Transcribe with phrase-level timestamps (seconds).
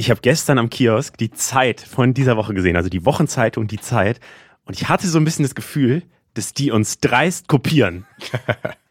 [0.00, 3.78] Ich habe gestern am Kiosk die Zeit von dieser Woche gesehen, also die Wochenzeitung, die
[3.78, 4.18] Zeit.
[4.64, 8.06] Und ich hatte so ein bisschen das Gefühl, dass die uns dreist kopieren.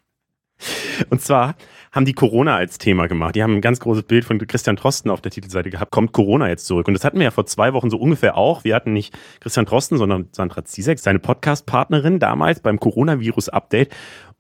[1.09, 1.55] Und zwar
[1.91, 3.33] haben die Corona als Thema gemacht.
[3.33, 5.89] Die haben ein ganz großes Bild von Christian Drosten auf der Titelseite gehabt.
[5.89, 6.87] Kommt Corona jetzt zurück?
[6.87, 8.64] Und das hatten wir ja vor zwei Wochen so ungefähr auch.
[8.64, 13.91] Wir hatten nicht Christian Drosten, sondern Sandra Zizek, seine Podcast-Partnerin damals beim Coronavirus-Update.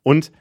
[0.03, 0.31] Und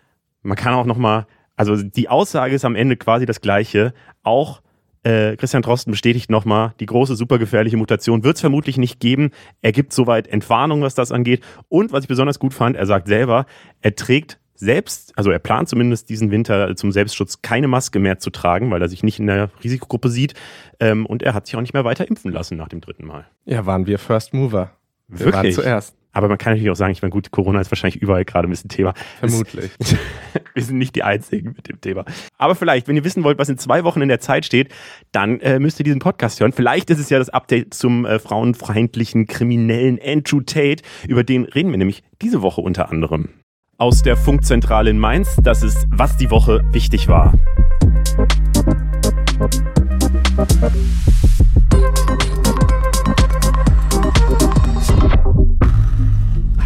[0.42, 1.26] man kann auch nochmal,
[1.56, 3.94] also die Aussage ist am Ende quasi das gleiche.
[4.22, 4.60] Auch
[5.02, 9.30] äh, Christian Drosten bestätigt nochmal, die große, supergefährliche Mutation wird es vermutlich nicht geben.
[9.62, 11.42] Er gibt soweit Entwarnung, was das angeht.
[11.68, 13.46] Und was ich besonders gut fand, er sagt selber,
[13.80, 18.30] er trägt selbst, also er plant zumindest diesen Winter zum Selbstschutz keine Maske mehr zu
[18.30, 20.34] tragen, weil er sich nicht in der Risikogruppe sieht.
[20.80, 23.26] Ähm, und er hat sich auch nicht mehr weiter impfen lassen nach dem dritten Mal.
[23.44, 24.72] Ja, waren wir First Mover.
[25.06, 25.34] Wir Wirklich?
[25.34, 25.96] waren zuerst.
[26.18, 28.50] Aber man kann natürlich auch sagen, ich meine, gut, Corona ist wahrscheinlich überall gerade ein
[28.50, 28.92] bisschen Thema.
[29.20, 29.70] Vermutlich.
[30.54, 32.04] wir sind nicht die Einzigen mit dem Thema.
[32.38, 34.74] Aber vielleicht, wenn ihr wissen wollt, was in zwei Wochen in der Zeit steht,
[35.12, 36.50] dann äh, müsst ihr diesen Podcast hören.
[36.52, 40.82] Vielleicht ist es ja das Update zum äh, frauenfeindlichen, kriminellen Andrew Tate.
[41.06, 43.28] Über den reden wir nämlich diese Woche unter anderem
[43.76, 45.36] aus der Funkzentrale in Mainz.
[45.40, 47.32] Das ist, was die Woche wichtig war.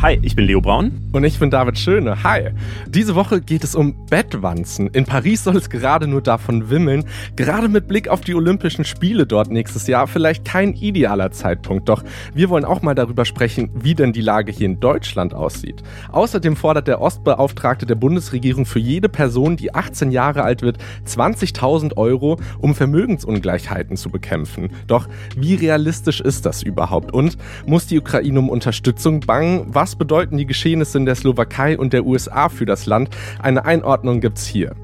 [0.03, 1.03] Hi, ich bin Leo Braun.
[1.13, 2.25] Und ich bin David Schöne.
[2.25, 2.51] Hi.
[2.89, 4.89] Diese Woche geht es um Bettwanzen.
[4.89, 7.05] In Paris soll es gerade nur davon wimmeln.
[7.37, 11.89] Gerade mit Blick auf die Olympischen Spiele dort nächstes Jahr vielleicht kein idealer Zeitpunkt.
[11.89, 12.03] Doch
[12.35, 15.83] wir wollen auch mal darüber sprechen, wie denn die Lage hier in Deutschland aussieht.
[16.11, 21.97] Außerdem fordert der Ostbeauftragte der Bundesregierung für jede Person, die 18 Jahre alt wird, 20.000
[21.97, 24.71] Euro, um Vermögensungleichheiten zu bekämpfen.
[24.87, 27.13] Doch wie realistisch ist das überhaupt?
[27.13, 27.37] Und
[27.67, 29.67] muss die Ukraine um Unterstützung bangen?
[29.69, 33.11] Was was bedeuten die Geschehnisse in der Slowakei und der USA für das Land?
[33.43, 34.75] Eine Einordnung gibt's hier.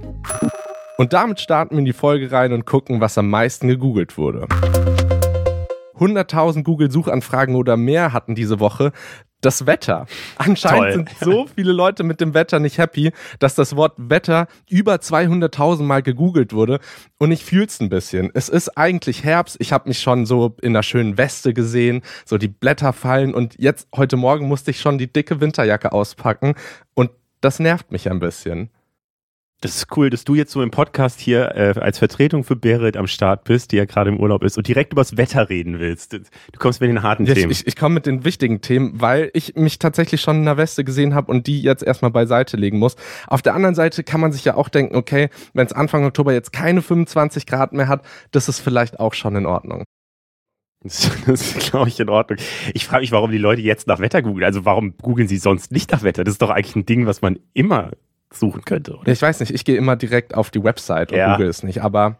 [0.98, 4.46] Und damit starten wir in die Folge rein und gucken, was am meisten gegoogelt wurde.
[5.98, 8.92] 100.000 Google-Suchanfragen oder mehr hatten diese Woche
[9.40, 10.06] das Wetter.
[10.36, 11.16] Anscheinend Toll.
[11.18, 15.82] sind so viele Leute mit dem Wetter nicht happy, dass das Wort Wetter über 200.000
[15.82, 16.80] Mal gegoogelt wurde.
[17.18, 18.30] Und ich fühl's ein bisschen.
[18.34, 19.56] Es ist eigentlich Herbst.
[19.60, 23.34] Ich habe mich schon so in einer schönen Weste gesehen, so die Blätter fallen.
[23.34, 26.54] Und jetzt, heute Morgen, musste ich schon die dicke Winterjacke auspacken.
[26.94, 27.10] Und
[27.40, 28.70] das nervt mich ein bisschen.
[29.60, 32.96] Das ist cool, dass du jetzt so im Podcast hier äh, als Vertretung für Berit
[32.96, 36.12] am Start bist, die ja gerade im Urlaub ist und direkt übers Wetter reden willst.
[36.12, 36.20] Du
[36.58, 37.50] kommst mit den harten ja, Themen.
[37.50, 40.84] Ich, ich komme mit den wichtigen Themen, weil ich mich tatsächlich schon in der Weste
[40.84, 42.94] gesehen habe und die jetzt erstmal beiseite legen muss.
[43.26, 46.32] Auf der anderen Seite kann man sich ja auch denken, okay, wenn es Anfang Oktober
[46.32, 49.82] jetzt keine 25 Grad mehr hat, das ist vielleicht auch schon in Ordnung.
[50.84, 52.38] Das ist, glaube ich, in Ordnung.
[52.72, 54.44] Ich frage mich, warum die Leute jetzt nach Wetter googeln.
[54.44, 56.22] Also warum googeln sie sonst nicht nach Wetter?
[56.22, 57.90] Das ist doch eigentlich ein Ding, was man immer
[58.32, 58.96] suchen könnte.
[58.96, 59.10] Oder?
[59.10, 61.32] Ich weiß nicht, ich gehe immer direkt auf die Website und ja.
[61.32, 62.16] google es nicht, aber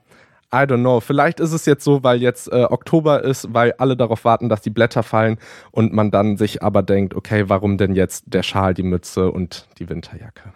[0.52, 1.00] I don't know.
[1.00, 4.62] Vielleicht ist es jetzt so, weil jetzt äh, Oktober ist, weil alle darauf warten, dass
[4.62, 5.36] die Blätter fallen
[5.72, 9.68] und man dann sich aber denkt, okay, warum denn jetzt der Schal, die Mütze und
[9.78, 10.54] die Winterjacke?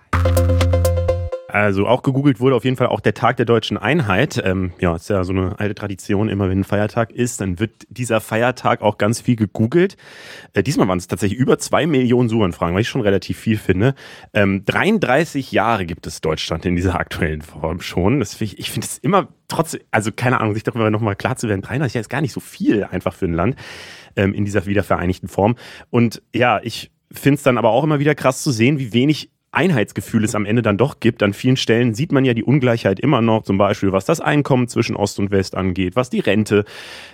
[1.53, 4.41] Also auch gegoogelt wurde auf jeden Fall auch der Tag der deutschen Einheit.
[4.43, 7.73] Ähm, ja, ist ja so eine alte Tradition, immer wenn ein Feiertag ist, dann wird
[7.91, 9.99] dieser Feiertag auch ganz viel gegoogelt.
[10.55, 13.95] Äh, diesmal waren es tatsächlich über zwei Millionen Suchanfragen, was ich schon relativ viel finde.
[14.33, 18.21] Ähm, 33 Jahre gibt es Deutschland in dieser aktuellen Form schon.
[18.21, 21.37] Das find ich ich finde es immer trotzdem, also keine Ahnung, sich darüber nochmal klar
[21.37, 23.57] zu werden, 33 Jahre ist gar nicht so viel einfach für ein Land
[24.17, 25.57] ähm, in dieser wiedervereinigten Form.
[25.91, 29.32] Und ja, ich finde es dann aber auch immer wieder krass zu sehen, wie wenig
[29.53, 31.23] Einheitsgefühl es am Ende dann doch gibt.
[31.23, 34.67] An vielen Stellen sieht man ja die Ungleichheit immer noch, zum Beispiel was das Einkommen
[34.69, 36.65] zwischen Ost und West angeht, was die Rente,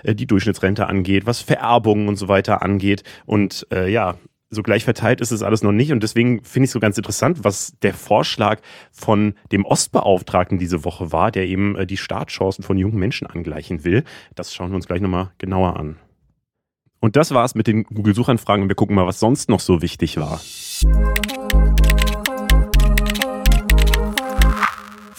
[0.04, 3.03] äh, die Durchschnittsrente angeht, was Vererbungen und so weiter angeht.
[3.27, 4.16] Und äh, ja,
[4.50, 5.93] so gleich verteilt ist es alles noch nicht.
[5.93, 8.60] Und deswegen finde ich es so ganz interessant, was der Vorschlag
[8.93, 13.84] von dem Ostbeauftragten diese Woche war, der eben äh, die Startchancen von jungen Menschen angleichen
[13.84, 14.04] will.
[14.34, 15.97] Das schauen wir uns gleich nochmal genauer an.
[17.00, 20.41] Und das war's mit den Google-Suchanfragen wir gucken mal, was sonst noch so wichtig war.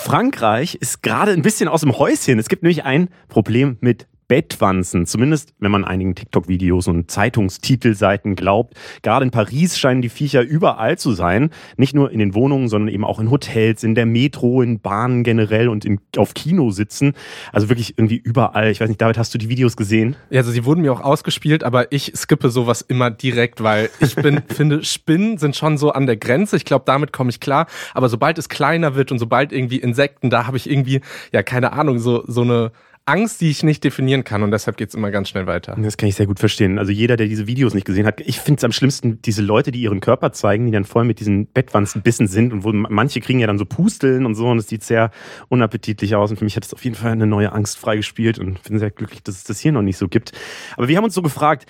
[0.10, 2.40] Frankreich ist gerade ein bisschen aus dem Häuschen.
[2.40, 5.08] Es gibt nämlich ein Problem mit Bettwanzen.
[5.08, 8.76] Zumindest, wenn man einigen TikTok-Videos und Zeitungstitelseiten glaubt.
[9.02, 11.50] Gerade in Paris scheinen die Viecher überall zu sein.
[11.78, 15.24] Nicht nur in den Wohnungen, sondern eben auch in Hotels, in der Metro, in Bahnen
[15.24, 17.14] generell und in, auf Kino sitzen.
[17.52, 18.70] Also wirklich irgendwie überall.
[18.70, 20.16] Ich weiß nicht, David, hast du die Videos gesehen?
[20.30, 24.16] Ja, also sie wurden mir auch ausgespielt, aber ich skippe sowas immer direkt, weil ich
[24.16, 26.56] bin, finde, Spinnen sind schon so an der Grenze.
[26.56, 27.66] Ich glaube, damit komme ich klar.
[27.96, 31.02] Aber sobald es kleiner wird und sobald irgendwie Insekten, da habe ich irgendwie,
[31.32, 32.72] ja, keine Ahnung, so, so eine
[33.10, 35.76] Angst, die ich nicht definieren kann und deshalb geht es immer ganz schnell weiter.
[35.82, 36.78] Das kann ich sehr gut verstehen.
[36.78, 39.72] Also jeder, der diese Videos nicht gesehen hat, ich finde es am schlimmsten, diese Leute,
[39.72, 43.40] die ihren Körper zeigen, die dann voll mit diesen Bettwanzenbissen sind und wo manche kriegen
[43.40, 45.10] ja dann so Pusteln und so und es sieht sehr
[45.48, 48.62] unappetitlich aus und für mich hat es auf jeden Fall eine neue Angst freigespielt und
[48.62, 50.32] bin sehr glücklich, dass es das hier noch nicht so gibt.
[50.78, 51.66] Aber wir haben uns so gefragt,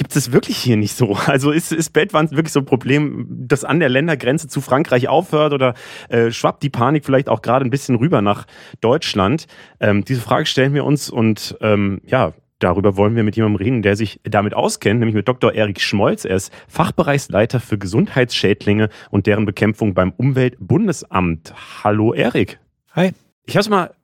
[0.00, 1.18] gibt es wirklich hier nicht so.
[1.26, 5.52] Also ist, ist Bettwanzen wirklich so ein Problem, das an der Ländergrenze zu Frankreich aufhört
[5.52, 5.74] oder
[6.08, 8.46] äh, schwappt die Panik vielleicht auch gerade ein bisschen rüber nach
[8.80, 9.46] Deutschland?
[9.78, 13.80] Ähm, diese Frage stellen wir uns und ähm, ja, Darüber wollen wir mit jemandem reden,
[13.80, 15.54] der sich damit auskennt, nämlich mit Dr.
[15.54, 16.26] Erik Schmolz.
[16.26, 21.54] Er ist Fachbereichsleiter für Gesundheitsschädlinge und deren Bekämpfung beim Umweltbundesamt.
[21.82, 22.58] Hallo Erik.
[22.92, 23.12] Hi.
[23.46, 23.94] Ich habe es mal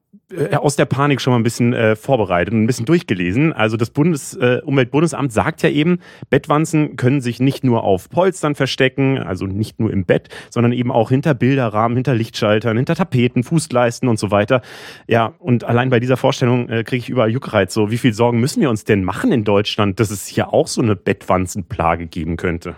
[0.58, 3.52] aus der Panik schon mal ein bisschen äh, vorbereitet und ein bisschen durchgelesen.
[3.52, 5.98] Also das Bundes, äh, Umweltbundesamt sagt ja eben,
[6.30, 10.90] Bettwanzen können sich nicht nur auf Polstern verstecken, also nicht nur im Bett, sondern eben
[10.90, 14.62] auch hinter Bilderrahmen, hinter Lichtschaltern, hinter Tapeten, Fußleisten und so weiter.
[15.06, 17.72] Ja, und allein bei dieser Vorstellung äh, kriege ich überall Juckreiz.
[17.72, 20.66] So, wie viel Sorgen müssen wir uns denn machen in Deutschland, dass es hier auch
[20.66, 22.74] so eine Bettwanzenplage geben könnte?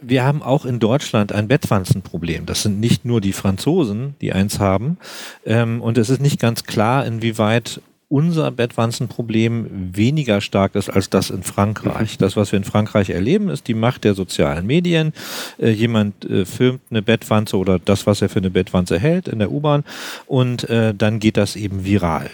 [0.00, 2.46] Wir haben auch in Deutschland ein Bettwanzenproblem.
[2.46, 4.98] Das sind nicht nur die Franzosen, die eins haben.
[5.44, 7.80] Ähm, und es ist nicht ganz klar, inwieweit
[8.10, 12.16] unser Bettwanzenproblem weniger stark ist als das in Frankreich.
[12.16, 15.12] Das, was wir in Frankreich erleben, ist die Macht der sozialen Medien.
[15.58, 19.38] Äh, jemand äh, filmt eine Bettwanze oder das, was er für eine Bettwanze hält in
[19.38, 19.84] der U-Bahn
[20.26, 22.30] und äh, dann geht das eben viral.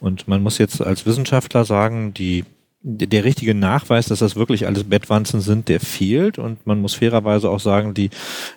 [0.00, 2.44] Und man muss jetzt als Wissenschaftler sagen, die
[2.80, 6.38] der richtige Nachweis, dass das wirklich alles Bettwanzen sind, der fehlt.
[6.38, 8.10] Und man muss fairerweise auch sagen, die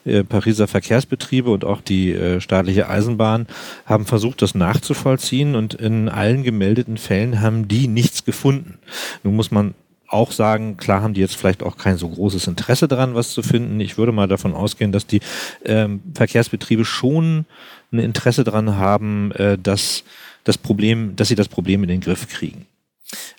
[0.05, 3.47] äh, Pariser Verkehrsbetriebe und auch die äh, staatliche Eisenbahn
[3.85, 5.55] haben versucht, das nachzuvollziehen.
[5.55, 8.77] Und in allen gemeldeten Fällen haben die nichts gefunden.
[9.23, 9.73] Nun muss man
[10.07, 13.41] auch sagen, klar haben die jetzt vielleicht auch kein so großes Interesse daran, was zu
[13.41, 13.79] finden.
[13.79, 15.21] Ich würde mal davon ausgehen, dass die
[15.65, 17.45] ähm, Verkehrsbetriebe schon
[17.91, 20.03] ein Interesse daran haben, äh, dass
[20.43, 22.65] das Problem, dass sie das Problem in den Griff kriegen.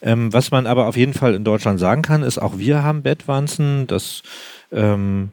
[0.00, 3.02] Ähm, was man aber auf jeden Fall in Deutschland sagen kann, ist, auch wir haben
[3.02, 3.86] Bettwanzen.
[3.86, 4.22] Das,
[4.70, 5.30] ähm,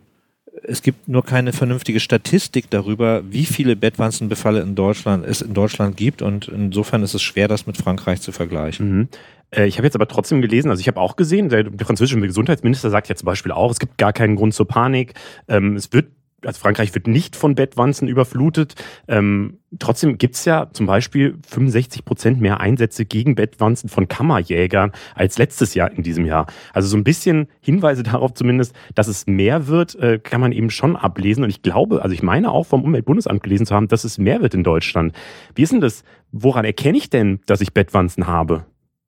[0.63, 5.97] es gibt nur keine vernünftige Statistik darüber, wie viele Bettwanzenbefalle in Deutschland es in Deutschland
[5.97, 6.21] gibt.
[6.21, 8.97] Und insofern ist es schwer, das mit Frankreich zu vergleichen.
[8.97, 9.07] Mhm.
[9.51, 12.89] Äh, ich habe jetzt aber trotzdem gelesen, also ich habe auch gesehen, der französische Gesundheitsminister
[12.89, 15.13] sagt ja zum Beispiel auch, es gibt gar keinen Grund zur Panik.
[15.47, 16.07] Ähm, es wird
[16.45, 18.75] also Frankreich wird nicht von Bettwanzen überflutet.
[19.07, 25.37] Ähm, trotzdem gibt's ja zum Beispiel 65 Prozent mehr Einsätze gegen Bettwanzen von Kammerjägern als
[25.37, 26.47] letztes Jahr in diesem Jahr.
[26.73, 30.69] Also so ein bisschen Hinweise darauf zumindest, dass es mehr wird, äh, kann man eben
[30.69, 31.43] schon ablesen.
[31.43, 34.41] Und ich glaube, also ich meine auch vom Umweltbundesamt gelesen zu haben, dass es mehr
[34.41, 35.13] wird in Deutschland.
[35.55, 36.03] Wie ist denn das?
[36.31, 38.65] Woran erkenne ich denn, dass ich Bettwanzen habe,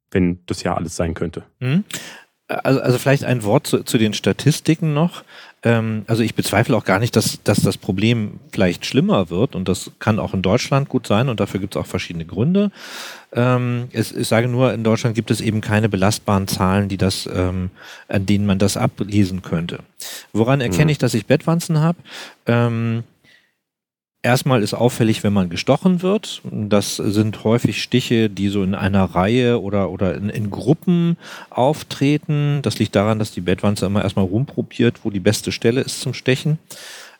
[0.09, 1.43] wenn das ja alles sein könnte?
[1.59, 1.83] Mhm.
[2.47, 5.23] Also, also vielleicht ein Wort zu, zu den Statistiken noch.
[5.63, 9.67] Ähm, also ich bezweifle auch gar nicht, dass, dass das Problem vielleicht schlimmer wird und
[9.67, 12.71] das kann auch in Deutschland gut sein und dafür gibt es auch verschiedene Gründe.
[13.33, 17.29] Ähm, es, ich sage nur, in Deutschland gibt es eben keine belastbaren Zahlen, die das,
[17.31, 17.69] ähm,
[18.07, 19.79] an denen man das ablesen könnte.
[20.33, 20.89] Woran erkenne mhm.
[20.89, 21.99] ich, dass ich Bettwanzen habe?
[22.47, 23.03] Ähm,
[24.23, 26.43] Erstmal ist auffällig, wenn man gestochen wird.
[26.43, 31.17] Das sind häufig Stiche, die so in einer Reihe oder, oder in, in Gruppen
[31.49, 32.59] auftreten.
[32.61, 36.13] Das liegt daran, dass die Bettwanze immer erstmal rumprobiert, wo die beste Stelle ist zum
[36.13, 36.59] Stechen.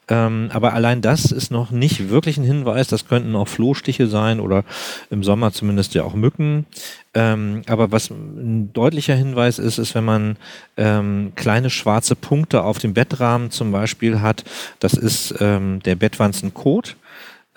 [0.07, 2.87] Ähm, aber allein das ist noch nicht wirklich ein Hinweis.
[2.87, 4.63] Das könnten auch Flohstiche sein oder
[5.09, 6.65] im Sommer zumindest ja auch Mücken.
[7.13, 10.37] Ähm, aber was ein deutlicher Hinweis ist, ist, wenn man
[10.77, 14.43] ähm, kleine schwarze Punkte auf dem Bettrahmen zum Beispiel hat.
[14.79, 16.97] Das ist ähm, der Bettwanzenkot.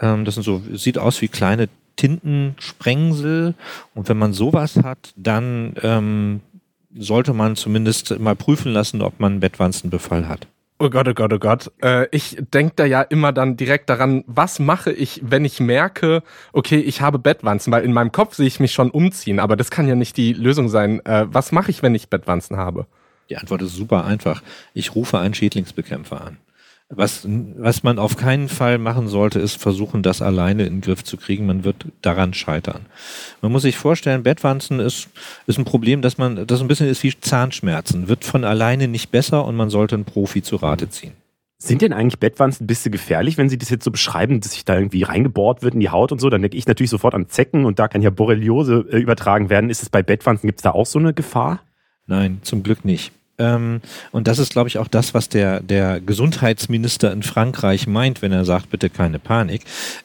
[0.00, 3.54] Ähm, das sind so, sieht aus wie kleine Tintensprengsel.
[3.94, 6.40] Und wenn man sowas hat, dann ähm,
[6.96, 10.46] sollte man zumindest mal prüfen lassen, ob man einen Bettwanzenbefall hat.
[10.80, 11.70] Oh Gott, oh Gott, oh Gott.
[11.82, 16.22] Äh, ich denke da ja immer dann direkt daran, was mache ich, wenn ich merke,
[16.52, 19.70] okay, ich habe Bettwanzen, weil in meinem Kopf sehe ich mich schon umziehen, aber das
[19.70, 21.04] kann ja nicht die Lösung sein.
[21.06, 22.86] Äh, was mache ich, wenn ich Bettwanzen habe?
[23.30, 24.42] Die Antwort ist super einfach.
[24.74, 26.38] Ich rufe einen Schädlingsbekämpfer an.
[26.96, 31.04] Was, was man auf keinen Fall machen sollte, ist versuchen, das alleine in den Griff
[31.04, 31.46] zu kriegen.
[31.46, 32.86] Man wird daran scheitern.
[33.42, 35.08] Man muss sich vorstellen, Bettwanzen ist,
[35.46, 38.08] ist ein Problem, dass man, das ein bisschen ist wie Zahnschmerzen.
[38.08, 41.12] Wird von alleine nicht besser und man sollte einen Profi zu Rate ziehen.
[41.58, 44.64] Sind denn eigentlich Bettwanzen ein bisschen gefährlich, wenn Sie das jetzt so beschreiben, dass sich
[44.64, 46.28] da irgendwie reingebohrt wird in die Haut und so?
[46.28, 49.70] Dann denke ich natürlich sofort an Zecken und da kann ja Borreliose äh, übertragen werden.
[49.70, 51.60] Ist es bei Bettwanzen, gibt es da auch so eine Gefahr?
[52.06, 53.12] Nein, zum Glück nicht.
[53.38, 53.80] Ähm,
[54.12, 58.32] und das ist, glaube ich, auch das, was der, der Gesundheitsminister in Frankreich meint, wenn
[58.32, 59.62] er sagt, bitte keine Panik,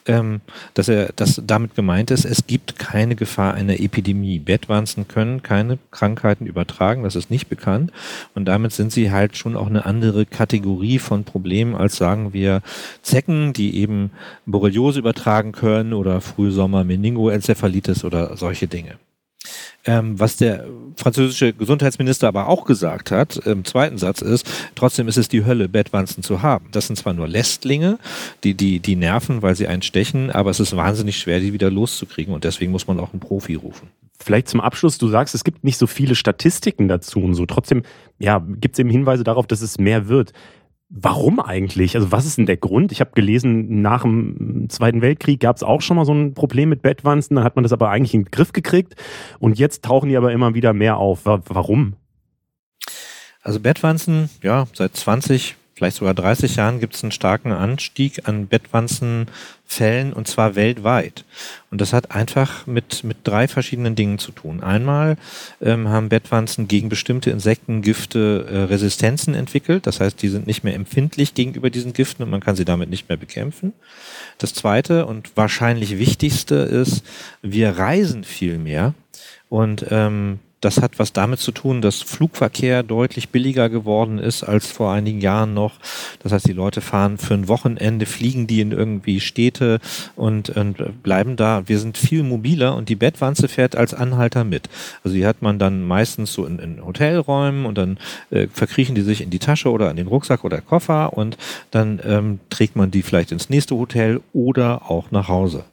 [0.07, 0.41] ähm,
[0.73, 4.39] dass er, dass damit gemeint ist, es gibt keine Gefahr einer Epidemie.
[4.39, 7.91] Bettwanzen können keine Krankheiten übertragen, das ist nicht bekannt.
[8.33, 12.61] Und damit sind sie halt schon auch eine andere Kategorie von Problemen als sagen wir
[13.01, 14.11] Zecken, die eben
[14.45, 18.97] Borreliose übertragen können oder Frühsommer Meningoenzephalitis oder solche Dinge.
[19.85, 20.65] Ähm, was der
[20.97, 25.69] französische Gesundheitsminister aber auch gesagt hat, im zweiten Satz ist, trotzdem ist es die Hölle,
[25.69, 26.67] Bettwanzen zu haben.
[26.71, 27.97] Das sind zwar nur Lästlinge,
[28.43, 31.71] die, die, die nerven, weil sie einen stechen, aber es ist wahnsinnig schwer, die wieder
[31.71, 33.89] loszukriegen und deswegen muss man auch einen Profi rufen.
[34.21, 37.45] Vielleicht zum Abschluss, du sagst, es gibt nicht so viele Statistiken dazu und so.
[37.45, 37.83] Trotzdem,
[38.19, 40.33] ja, gibt es eben Hinweise darauf, dass es mehr wird.
[40.91, 41.95] Warum eigentlich?
[41.95, 42.91] Also was ist denn der Grund?
[42.91, 46.69] Ich habe gelesen, nach dem Zweiten Weltkrieg gab es auch schon mal so ein Problem
[46.69, 48.95] mit Bettwanzen, dann hat man das aber eigentlich in den Griff gekriegt
[49.37, 51.25] und jetzt tauchen die aber immer wieder mehr auf.
[51.25, 51.93] Warum?
[53.41, 58.47] Also Bettwanzen, ja, seit 20, vielleicht sogar 30 Jahren gibt es einen starken Anstieg an
[58.47, 61.23] Bettwanzenfällen und zwar weltweit.
[61.71, 64.61] Und das hat einfach mit, mit drei verschiedenen Dingen zu tun.
[64.61, 65.15] Einmal
[65.61, 69.87] ähm, haben Bettwanzen gegen bestimmte Insektengifte äh, Resistenzen entwickelt.
[69.87, 72.89] Das heißt, die sind nicht mehr empfindlich gegenüber diesen Giften und man kann sie damit
[72.89, 73.71] nicht mehr bekämpfen.
[74.37, 77.05] Das zweite und wahrscheinlich wichtigste ist,
[77.41, 78.93] wir reisen viel mehr.
[79.47, 84.67] Und ähm, das hat was damit zu tun, dass Flugverkehr deutlich billiger geworden ist als
[84.67, 85.75] vor einigen Jahren noch.
[86.21, 89.79] Das heißt, die Leute fahren für ein Wochenende, fliegen die in irgendwie Städte
[90.15, 91.67] und, und bleiben da.
[91.67, 94.69] Wir sind viel mobiler und die Bettwanze fährt als Anhalter mit.
[95.03, 97.97] Also die hat man dann meistens so in, in Hotelräumen und dann
[98.31, 101.37] äh, verkriechen die sich in die Tasche oder in den Rucksack oder Koffer und
[101.71, 105.63] dann ähm, trägt man die vielleicht ins nächste Hotel oder auch nach Hause.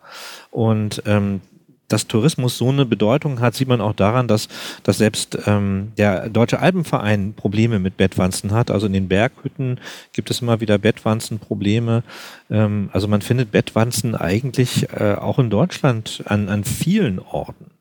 [0.51, 1.41] Und ähm,
[1.89, 4.49] dass Tourismus so eine Bedeutung hat, sieht man auch daran, dass,
[4.83, 8.71] dass selbst ähm, der Deutsche Alpenverein Probleme mit Bettwanzen hat.
[8.71, 9.81] Also in den Berghütten
[10.13, 12.03] gibt es immer wieder Bettwanzenprobleme.
[12.51, 17.76] Ähm, also man findet Bettwanzen eigentlich äh, auch in Deutschland an, an vielen Orten.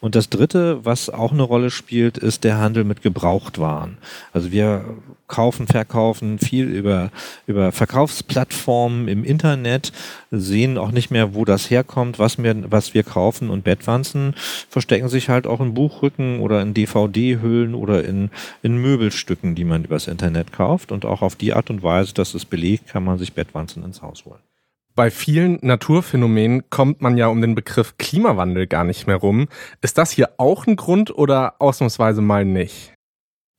[0.00, 3.98] Und das Dritte, was auch eine Rolle spielt, ist der Handel mit Gebrauchtwaren.
[4.32, 4.84] Also wir
[5.28, 7.10] kaufen, verkaufen viel über,
[7.46, 9.92] über Verkaufsplattformen im Internet,
[10.30, 14.34] sehen auch nicht mehr, wo das herkommt, was wir, was wir kaufen und Bettwanzen
[14.68, 18.30] verstecken sich halt auch in Buchrücken oder in DVD-Hüllen oder in,
[18.62, 22.34] in Möbelstücken, die man übers Internet kauft und auch auf die Art und Weise, dass
[22.34, 24.49] es belegt, kann man sich Bettwanzen ins Haus holen.
[24.94, 29.48] Bei vielen Naturphänomenen kommt man ja um den Begriff Klimawandel gar nicht mehr rum.
[29.80, 32.92] Ist das hier auch ein Grund oder ausnahmsweise mal nicht?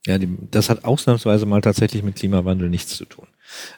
[0.08, 3.28] Ja, die, das hat ausnahmsweise mal tatsächlich mit Klimawandel nichts zu tun.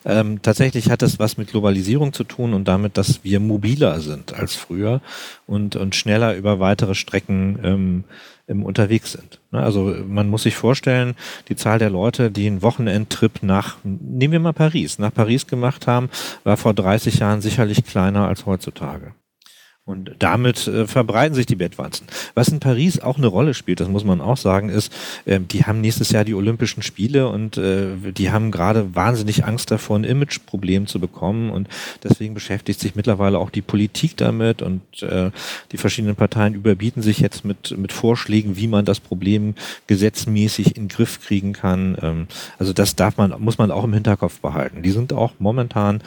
[0.04, 4.32] Ähm, tatsächlich hat es was mit Globalisierung zu tun und damit, dass wir mobiler sind
[4.32, 5.02] als früher
[5.46, 8.04] und, und schneller über weitere Strecken ähm,
[8.48, 9.40] unterwegs sind.
[9.50, 11.14] Ne, also man muss sich vorstellen,
[11.48, 15.86] die Zahl der Leute, die einen Wochenendtrip nach, nehmen wir mal Paris, nach Paris gemacht
[15.86, 16.10] haben,
[16.44, 19.14] war vor 30 Jahren sicherlich kleiner als heutzutage.
[19.86, 22.06] Und damit äh, verbreiten sich die Bettwanzen.
[22.32, 24.90] Was in Paris auch eine Rolle spielt, das muss man auch sagen, ist,
[25.26, 29.70] äh, die haben nächstes Jahr die Olympischen Spiele und äh, die haben gerade wahnsinnig Angst
[29.70, 31.50] davor, ein Imageproblem zu bekommen.
[31.50, 31.68] Und
[32.02, 35.30] deswegen beschäftigt sich mittlerweile auch die Politik damit und äh,
[35.70, 39.54] die verschiedenen Parteien überbieten sich jetzt mit, mit Vorschlägen, wie man das Problem
[39.86, 41.98] gesetzmäßig in den Griff kriegen kann.
[42.00, 42.26] Ähm,
[42.58, 44.82] also das darf man, muss man auch im Hinterkopf behalten.
[44.82, 46.00] Die sind auch momentan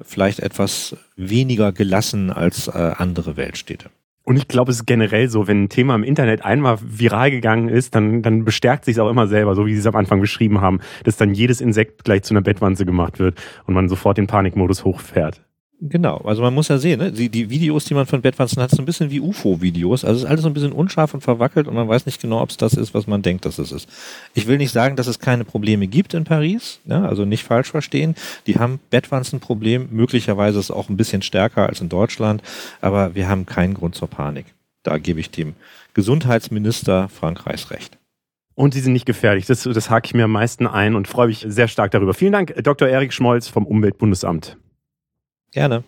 [0.00, 3.90] vielleicht etwas weniger gelassen als äh, andere Weltstädte.
[4.26, 7.68] Und ich glaube, es ist generell so, wenn ein Thema im Internet einmal viral gegangen
[7.68, 10.20] ist, dann, dann bestärkt sich es auch immer selber, so wie Sie es am Anfang
[10.20, 14.16] beschrieben haben, dass dann jedes Insekt gleich zu einer Bettwanze gemacht wird und man sofort
[14.16, 15.43] den Panikmodus hochfährt.
[15.86, 17.12] Genau, also man muss ja sehen, ne?
[17.12, 20.02] die, die Videos, die man von Bettwanzen hat, sind ein bisschen wie UFO-Videos.
[20.02, 22.40] Also es ist alles so ein bisschen unscharf und verwackelt und man weiß nicht genau,
[22.40, 23.86] ob es das ist, was man denkt, dass es ist.
[24.32, 27.04] Ich will nicht sagen, dass es keine Probleme gibt in Paris, ja?
[27.04, 28.14] also nicht falsch verstehen.
[28.46, 32.42] Die haben Bettwanzenproblem, möglicherweise ist es auch ein bisschen stärker als in Deutschland,
[32.80, 34.46] aber wir haben keinen Grund zur Panik.
[34.84, 35.54] Da gebe ich dem
[35.92, 37.98] Gesundheitsminister Frankreichs recht.
[38.54, 39.44] Und sie sind nicht gefährlich.
[39.44, 42.14] Das, das hake ich mir am meisten ein und freue mich sehr stark darüber.
[42.14, 42.88] Vielen Dank, Dr.
[42.88, 44.56] Erik Schmolz vom Umweltbundesamt.
[45.54, 45.84] Gerne.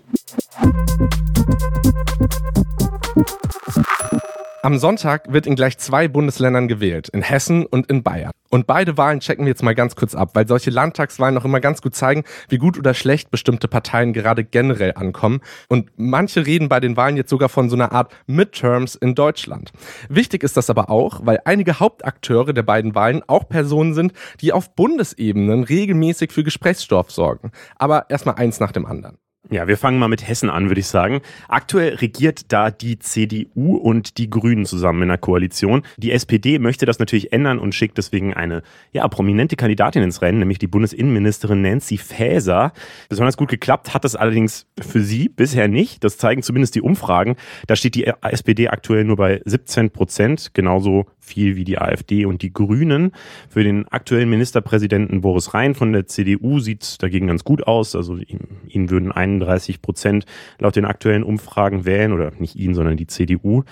[4.62, 8.30] Am Sonntag wird in gleich zwei Bundesländern gewählt, in Hessen und in Bayern.
[8.48, 11.58] Und beide Wahlen checken wir jetzt mal ganz kurz ab, weil solche Landtagswahlen noch immer
[11.58, 15.40] ganz gut zeigen, wie gut oder schlecht bestimmte Parteien gerade generell ankommen.
[15.68, 19.72] Und manche reden bei den Wahlen jetzt sogar von so einer Art Midterms in Deutschland.
[20.08, 24.52] Wichtig ist das aber auch, weil einige Hauptakteure der beiden Wahlen auch Personen sind, die
[24.52, 27.50] auf Bundesebenen regelmäßig für Gesprächsstoff sorgen.
[27.74, 29.18] Aber erstmal eins nach dem anderen.
[29.48, 31.20] Ja, wir fangen mal mit Hessen an, würde ich sagen.
[31.46, 35.82] Aktuell regiert da die CDU und die Grünen zusammen in der Koalition.
[35.98, 40.40] Die SPD möchte das natürlich ändern und schickt deswegen eine ja, prominente Kandidatin ins Rennen,
[40.40, 42.72] nämlich die Bundesinnenministerin Nancy Faeser.
[43.08, 46.02] Besonders gut geklappt hat das allerdings für sie bisher nicht.
[46.02, 47.36] Das zeigen zumindest die Umfragen.
[47.68, 52.42] Da steht die SPD aktuell nur bei 17 Prozent, genauso viel wie die AfD und
[52.42, 53.12] die Grünen.
[53.48, 57.96] Für den aktuellen Ministerpräsidenten Boris Rhein von der CDU sieht es dagegen ganz gut aus.
[57.96, 60.24] Also ihn würden 31 Prozent
[60.58, 63.64] laut den aktuellen Umfragen wählen oder nicht ihn, sondern die CDU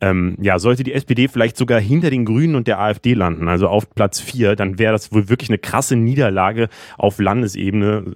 [0.00, 3.68] ähm, ja, sollte die SPD vielleicht sogar hinter den Grünen und der AfD landen, also
[3.68, 8.14] auf Platz vier, dann wäre das wohl wirklich eine krasse Niederlage auf Landesebene.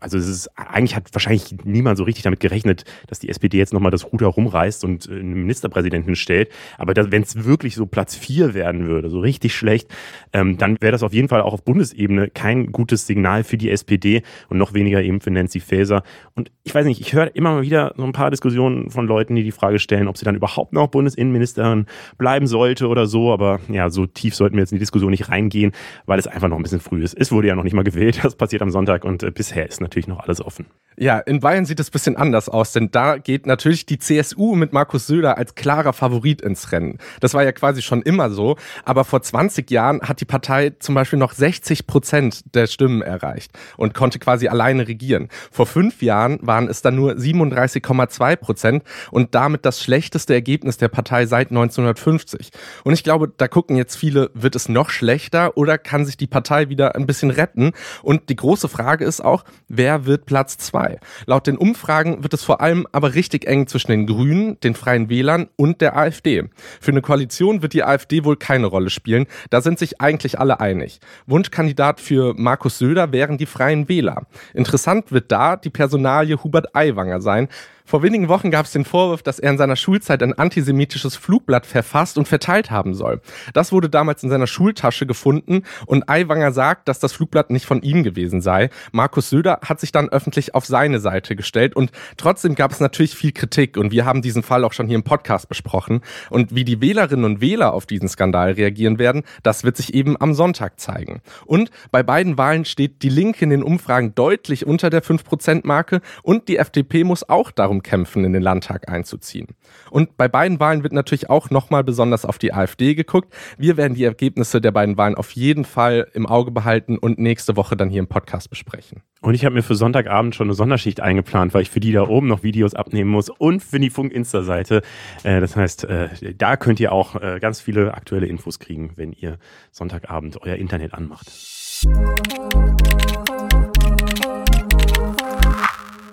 [0.00, 3.72] Also es ist, eigentlich hat wahrscheinlich niemand so richtig damit gerechnet, dass die SPD jetzt
[3.72, 6.50] nochmal das Ruder rumreißt und einen Ministerpräsidenten stellt.
[6.76, 9.88] Aber wenn es wirklich so Platz vier werden würde, so richtig schlecht,
[10.34, 13.70] ähm, dann wäre das auf jeden Fall auch auf Bundesebene kein gutes Signal für die
[13.70, 16.02] SPD und noch weniger eben für Nancy Faeser.
[16.34, 19.34] Und ich weiß nicht, ich höre immer mal wieder so ein paar Diskussionen von Leuten,
[19.34, 21.86] die die Frage stellen, ob sie dann überhaupt noch Bundesebene Innenministerin
[22.18, 23.32] bleiben sollte oder so.
[23.32, 25.72] Aber ja, so tief sollten wir jetzt in die Diskussion nicht reingehen,
[26.06, 27.14] weil es einfach noch ein bisschen früh ist.
[27.14, 28.20] Es wurde ja noch nicht mal gewählt.
[28.22, 30.66] Das passiert am Sonntag und äh, bisher ist natürlich noch alles offen.
[30.96, 34.54] Ja, in Bayern sieht es ein bisschen anders aus, denn da geht natürlich die CSU
[34.54, 36.98] mit Markus Söder als klarer Favorit ins Rennen.
[37.20, 40.94] Das war ja quasi schon immer so, aber vor 20 Jahren hat die Partei zum
[40.94, 45.28] Beispiel noch 60 Prozent der Stimmen erreicht und konnte quasi alleine regieren.
[45.50, 50.88] Vor fünf Jahren waren es dann nur 37,2 Prozent und damit das schlechteste Ergebnis der
[50.88, 52.50] Partei seit 1950.
[52.84, 56.26] Und ich glaube, da gucken jetzt viele, wird es noch schlechter oder kann sich die
[56.26, 57.72] Partei wieder ein bisschen retten?
[58.02, 60.72] Und die große Frage ist auch, wer wird Platz zwei?
[60.72, 60.98] 2.
[61.26, 65.08] Laut den Umfragen wird es vor allem aber richtig eng zwischen den Grünen, den Freien
[65.08, 66.44] Wählern und der AfD.
[66.80, 69.26] Für eine Koalition wird die AfD wohl keine Rolle spielen.
[69.50, 71.00] Da sind sich eigentlich alle einig.
[71.26, 74.26] Wunschkandidat für Markus Söder wären die Freien Wähler.
[74.54, 77.48] Interessant wird da die Personalie Hubert Aiwanger sein,
[77.92, 81.66] vor wenigen Wochen gab es den Vorwurf, dass er in seiner Schulzeit ein antisemitisches Flugblatt
[81.66, 83.20] verfasst und verteilt haben soll.
[83.52, 87.82] Das wurde damals in seiner Schultasche gefunden und Aiwanger sagt, dass das Flugblatt nicht von
[87.82, 88.70] ihm gewesen sei.
[88.92, 93.14] Markus Söder hat sich dann öffentlich auf seine Seite gestellt und trotzdem gab es natürlich
[93.14, 96.00] viel Kritik und wir haben diesen Fall auch schon hier im Podcast besprochen.
[96.30, 100.18] Und wie die Wählerinnen und Wähler auf diesen Skandal reagieren werden, das wird sich eben
[100.18, 101.20] am Sonntag zeigen.
[101.44, 106.48] Und bei beiden Wahlen steht die Linke in den Umfragen deutlich unter der 5%-Marke und
[106.48, 109.48] die FDP muss auch darum kämpfen, in den Landtag einzuziehen.
[109.90, 113.32] Und bei beiden Wahlen wird natürlich auch nochmal besonders auf die AfD geguckt.
[113.58, 117.56] Wir werden die Ergebnisse der beiden Wahlen auf jeden Fall im Auge behalten und nächste
[117.56, 119.02] Woche dann hier im Podcast besprechen.
[119.20, 122.08] Und ich habe mir für Sonntagabend schon eine Sonderschicht eingeplant, weil ich für die da
[122.08, 124.82] oben noch Videos abnehmen muss und für die Funk-Insta-Seite.
[125.22, 129.12] Äh, das heißt, äh, da könnt ihr auch äh, ganz viele aktuelle Infos kriegen, wenn
[129.12, 129.38] ihr
[129.70, 131.30] Sonntagabend euer Internet anmacht.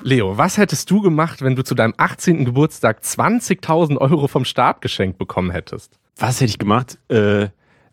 [0.10, 2.43] Leo, was hättest du gemacht, wenn du zu deinem 18.
[2.43, 6.00] Geburtstag 20.000 Euro vom Staat geschenkt bekommen hättest?
[6.17, 6.98] Was hätte ich gemacht?
[7.10, 7.50] Äh,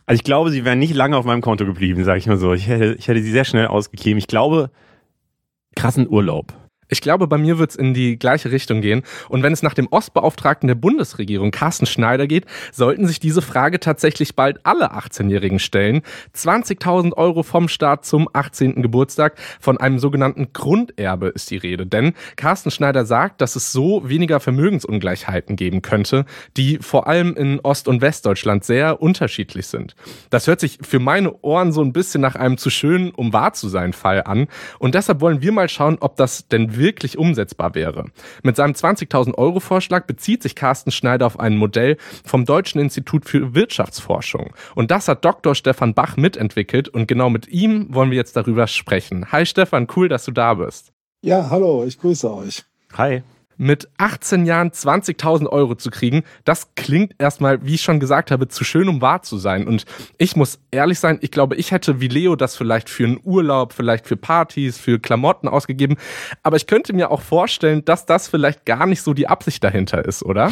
[0.06, 2.54] also ich glaube, sie wären nicht lange auf meinem Konto geblieben, sage ich mal so.
[2.54, 4.16] Ich hätte, ich hätte sie sehr schnell ausgegeben.
[4.16, 4.70] Ich glaube,
[5.74, 6.54] krassen Urlaub.
[6.88, 9.02] Ich glaube, bei mir wird es in die gleiche Richtung gehen.
[9.28, 13.80] Und wenn es nach dem Ostbeauftragten der Bundesregierung, Carsten Schneider, geht, sollten sich diese Frage
[13.80, 16.02] tatsächlich bald alle 18-Jährigen stellen.
[16.34, 18.82] 20.000 Euro vom Staat zum 18.
[18.82, 19.36] Geburtstag.
[19.60, 21.86] Von einem sogenannten Grunderbe ist die Rede.
[21.86, 26.24] Denn Carsten Schneider sagt, dass es so weniger Vermögensungleichheiten geben könnte,
[26.56, 29.96] die vor allem in Ost- und Westdeutschland sehr unterschiedlich sind.
[30.30, 33.52] Das hört sich für meine Ohren so ein bisschen nach einem zu schönen, um wahr
[33.54, 34.46] zu sein Fall an.
[34.78, 38.06] Und deshalb wollen wir mal schauen, ob das denn wirklich umsetzbar wäre.
[38.42, 43.24] Mit seinem 20.000 Euro Vorschlag bezieht sich Carsten Schneider auf ein Modell vom Deutschen Institut
[43.24, 44.54] für Wirtschaftsforschung.
[44.74, 45.54] Und das hat Dr.
[45.54, 49.32] Stefan Bach mitentwickelt und genau mit ihm wollen wir jetzt darüber sprechen.
[49.32, 50.92] Hi Stefan, cool, dass du da bist.
[51.22, 52.64] Ja, hallo, ich grüße euch.
[52.96, 53.22] Hi
[53.56, 58.48] mit 18 Jahren 20.000 Euro zu kriegen, das klingt erstmal, wie ich schon gesagt habe,
[58.48, 59.66] zu schön, um wahr zu sein.
[59.66, 59.84] Und
[60.18, 63.72] ich muss ehrlich sein, ich glaube, ich hätte wie Leo das vielleicht für einen Urlaub,
[63.72, 65.96] vielleicht für Partys, für Klamotten ausgegeben.
[66.42, 70.04] Aber ich könnte mir auch vorstellen, dass das vielleicht gar nicht so die Absicht dahinter
[70.04, 70.50] ist, oder?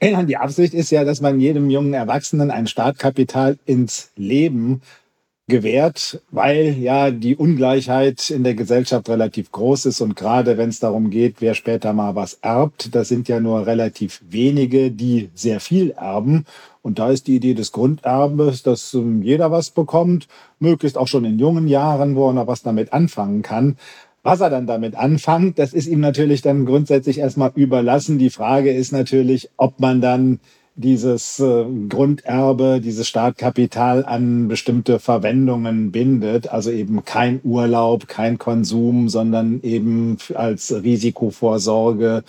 [0.00, 4.80] Die Absicht ist ja, dass man jedem jungen Erwachsenen ein Startkapital ins Leben
[5.48, 10.78] gewährt, weil ja die Ungleichheit in der Gesellschaft relativ groß ist und gerade wenn es
[10.78, 15.60] darum geht, wer später mal was erbt, das sind ja nur relativ wenige, die sehr
[15.60, 16.44] viel erben.
[16.82, 21.24] Und da ist die Idee des Grunderbes, dass ähm, jeder was bekommt, möglichst auch schon
[21.24, 23.76] in jungen Jahren, wo er noch was damit anfangen kann.
[24.22, 28.18] Was er dann damit anfängt, das ist ihm natürlich dann grundsätzlich erstmal überlassen.
[28.18, 30.40] Die Frage ist natürlich, ob man dann
[30.78, 36.48] dieses äh, Grunderbe, dieses Startkapital an bestimmte Verwendungen bindet.
[36.48, 42.22] Also eben kein Urlaub, kein Konsum, sondern eben als Risikovorsorge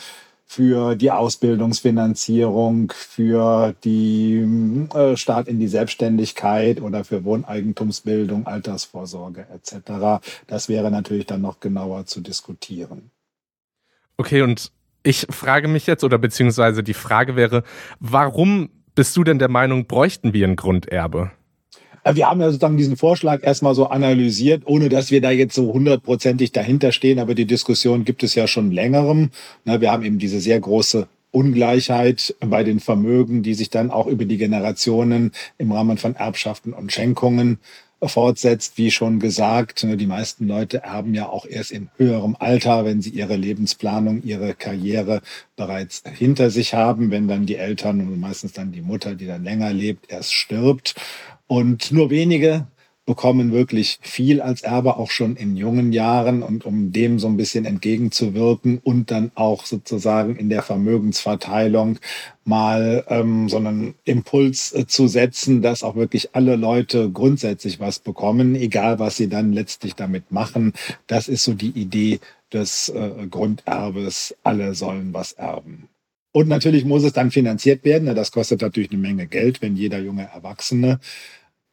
[0.48, 10.26] für die Ausbildungsfinanzierung, für die äh, Start in die Selbstständigkeit oder für Wohneigentumsbildung, Altersvorsorge etc.
[10.48, 13.12] Das wäre natürlich dann noch genauer zu diskutieren.
[14.18, 14.72] Okay, und
[15.04, 17.64] ich frage mich jetzt, oder beziehungsweise die Frage wäre,
[18.00, 21.32] warum bist du denn der Meinung, bräuchten wir ein Grunderbe?
[22.04, 25.56] Äh, wir haben ja sozusagen diesen Vorschlag erstmal so analysiert, ohne dass wir da jetzt
[25.56, 29.32] so hundertprozentig dahinter stehen, aber die Diskussion gibt es ja schon längerem.
[29.64, 34.26] Wir haben eben diese sehr große Ungleichheit bei den Vermögen, die sich dann auch über
[34.26, 37.60] die Generationen im Rahmen von Erbschaften und Schenkungen
[38.02, 39.84] fortsetzt, wie schon gesagt.
[39.84, 44.54] Die meisten Leute erben ja auch erst in höherem Alter, wenn sie ihre Lebensplanung, ihre
[44.54, 45.22] Karriere
[45.56, 49.44] bereits hinter sich haben, wenn dann die Eltern und meistens dann die Mutter, die dann
[49.44, 50.96] länger lebt, erst stirbt.
[51.48, 52.68] Und nur wenige
[53.10, 56.43] bekommen wirklich viel als Erbe, auch schon in jungen Jahren.
[56.43, 61.98] Und um dem so ein bisschen entgegenzuwirken und dann auch sozusagen in der Vermögensverteilung
[62.45, 67.98] mal ähm, so einen Impuls äh, zu setzen, dass auch wirklich alle Leute grundsätzlich was
[67.98, 70.74] bekommen, egal was sie dann letztlich damit machen.
[71.08, 72.19] Das ist so die Idee
[72.54, 74.36] des äh, Grunderbes.
[74.43, 75.89] Alle sollen was erben.
[76.32, 78.13] Und natürlich muss es dann finanziert werden.
[78.15, 81.00] Das kostet natürlich eine Menge Geld, wenn jeder junge Erwachsene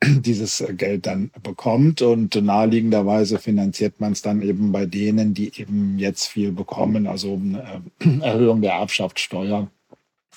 [0.05, 2.03] dieses Geld dann bekommt.
[2.03, 7.07] Und naheliegenderweise finanziert man es dann eben bei denen, die eben jetzt viel bekommen.
[7.07, 9.71] Also eine äh, Erhöhung der Erbschaftssteuer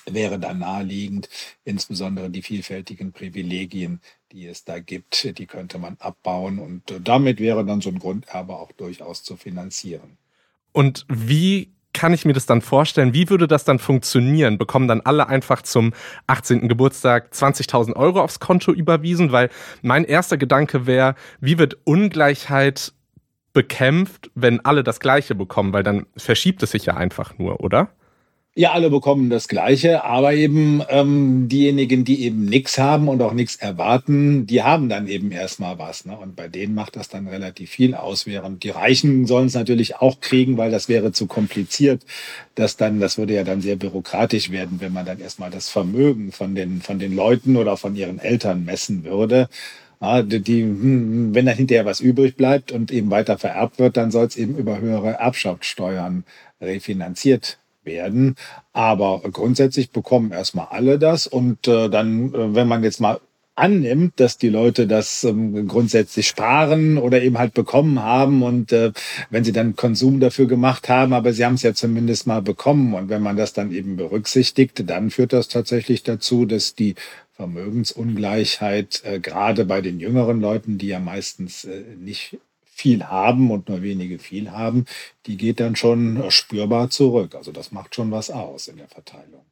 [0.06, 1.28] wäre dann naheliegend.
[1.64, 4.00] Insbesondere die vielfältigen Privilegien,
[4.32, 6.58] die es da gibt, die könnte man abbauen.
[6.58, 10.18] Und damit wäre dann so ein Grunderbe auch durchaus zu finanzieren.
[10.72, 13.14] Und wie kann ich mir das dann vorstellen?
[13.14, 14.58] Wie würde das dann funktionieren?
[14.58, 15.92] Bekommen dann alle einfach zum
[16.26, 16.68] 18.
[16.68, 19.32] Geburtstag 20.000 Euro aufs Konto überwiesen?
[19.32, 19.50] Weil
[19.82, 22.92] mein erster Gedanke wäre, wie wird Ungleichheit
[23.52, 25.72] bekämpft, wenn alle das Gleiche bekommen?
[25.72, 27.90] Weil dann verschiebt es sich ja einfach nur, oder?
[28.56, 33.32] Ja, alle bekommen das Gleiche, aber eben ähm, diejenigen, die eben nichts haben und auch
[33.32, 36.04] nichts erwarten, die haben dann eben erstmal was.
[36.04, 36.18] Ne?
[36.18, 39.96] Und bei denen macht das dann relativ viel aus, während die Reichen sollen es natürlich
[39.96, 42.02] auch kriegen, weil das wäre zu kompliziert.
[42.56, 46.32] Das dann, das würde ja dann sehr bürokratisch werden, wenn man dann erstmal das Vermögen
[46.32, 49.48] von den, von den Leuten oder von ihren Eltern messen würde.
[50.00, 53.96] Ja, die, die, hm, wenn dann hinterher was übrig bleibt und eben weiter vererbt wird,
[53.96, 56.24] dann soll es eben über höhere Erbschaftssteuern
[56.60, 58.36] refinanziert werden.
[58.72, 61.26] Aber grundsätzlich bekommen erstmal alle das.
[61.26, 63.20] Und äh, dann, äh, wenn man jetzt mal
[63.60, 68.92] annimmt, dass die Leute das ähm, grundsätzlich sparen oder eben halt bekommen haben und äh,
[69.28, 72.94] wenn sie dann Konsum dafür gemacht haben, aber sie haben es ja zumindest mal bekommen
[72.94, 76.94] und wenn man das dann eben berücksichtigt, dann führt das tatsächlich dazu, dass die
[77.32, 82.38] Vermögensungleichheit äh, gerade bei den jüngeren Leuten, die ja meistens äh, nicht
[82.80, 84.86] viel haben und nur wenige viel haben,
[85.26, 87.34] die geht dann schon spürbar zurück.
[87.34, 89.44] Also das macht schon was aus in der Verteilung.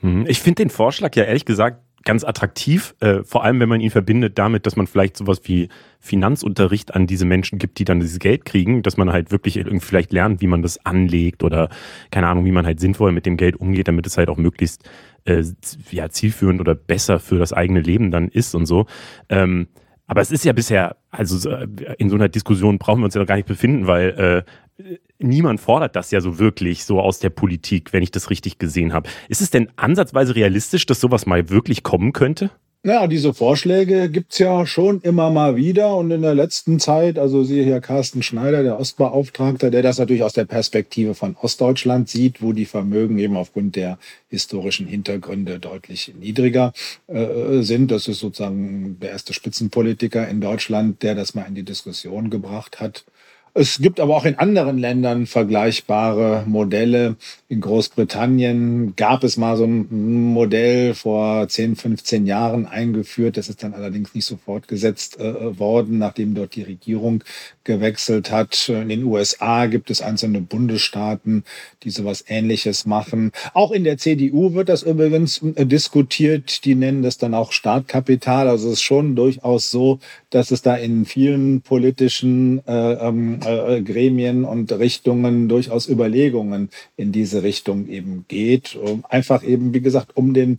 [0.00, 3.80] Hm, ich finde den Vorschlag ja ehrlich gesagt ganz attraktiv, äh, vor allem wenn man
[3.80, 5.68] ihn verbindet damit, dass man vielleicht sowas wie
[6.00, 9.86] Finanzunterricht an diese Menschen gibt, die dann dieses Geld kriegen, dass man halt wirklich irgendwie
[9.86, 11.68] vielleicht lernt, wie man das anlegt oder
[12.10, 14.82] keine Ahnung, wie man halt sinnvoll mit dem Geld umgeht, damit es halt auch möglichst
[15.24, 15.44] äh,
[15.90, 18.86] ja, zielführend oder besser für das eigene Leben dann ist und so.
[19.28, 19.68] Ähm,
[20.12, 21.50] aber es ist ja bisher, also
[21.96, 24.44] in so einer Diskussion brauchen wir uns ja noch gar nicht befinden, weil
[24.78, 24.86] äh,
[25.18, 28.92] niemand fordert das ja so wirklich so aus der Politik, wenn ich das richtig gesehen
[28.92, 29.08] habe.
[29.30, 32.50] Ist es denn ansatzweise realistisch, dass sowas mal wirklich kommen könnte?
[32.84, 37.44] Ja, diese Vorschläge gibt's ja schon immer mal wieder und in der letzten Zeit, also
[37.44, 42.42] siehe hier Carsten Schneider, der Ostbeauftragte, der das natürlich aus der Perspektive von Ostdeutschland sieht,
[42.42, 43.98] wo die Vermögen eben aufgrund der
[44.30, 46.72] historischen Hintergründe deutlich niedriger
[47.06, 47.92] äh, sind.
[47.92, 52.80] Das ist sozusagen der erste Spitzenpolitiker in Deutschland, der das mal in die Diskussion gebracht
[52.80, 53.04] hat.
[53.54, 57.16] Es gibt aber auch in anderen Ländern vergleichbare Modelle.
[57.50, 63.36] In Großbritannien gab es mal so ein Modell vor 10, 15 Jahren eingeführt.
[63.36, 67.24] Das ist dann allerdings nicht so fortgesetzt äh, worden, nachdem dort die Regierung
[67.64, 68.68] gewechselt hat.
[68.68, 71.44] In den USA gibt es einzelne Bundesstaaten,
[71.82, 73.32] die sowas Ähnliches machen.
[73.54, 76.64] Auch in der CDU wird das übrigens äh, diskutiert.
[76.64, 78.48] Die nennen das dann auch Startkapital.
[78.48, 79.98] Also es ist schon durchaus so,
[80.30, 87.12] dass es da in vielen politischen äh, ähm, äh, Gremien und Richtungen durchaus Überlegungen in
[87.12, 88.78] diese Richtung eben geht.
[89.08, 90.58] Einfach eben, wie gesagt, um den,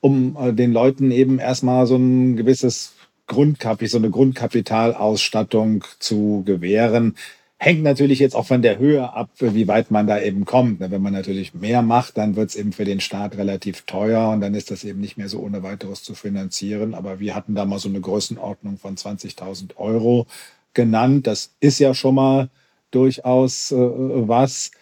[0.00, 2.94] um äh, den Leuten eben erstmal so ein gewisses
[3.32, 7.16] Grundkapital, so eine Grundkapitalausstattung zu gewähren.
[7.58, 10.80] hängt natürlich jetzt auch von der Höhe ab, wie weit man da eben kommt.
[10.80, 14.40] Wenn man natürlich mehr macht, dann wird es eben für den Staat relativ teuer und
[14.40, 16.94] dann ist das eben nicht mehr so ohne weiteres zu finanzieren.
[16.94, 20.26] Aber wir hatten da mal so eine Größenordnung von 20.000 Euro
[20.74, 21.28] genannt.
[21.28, 22.48] Das ist ja schon mal
[22.90, 24.72] durchaus äh, was.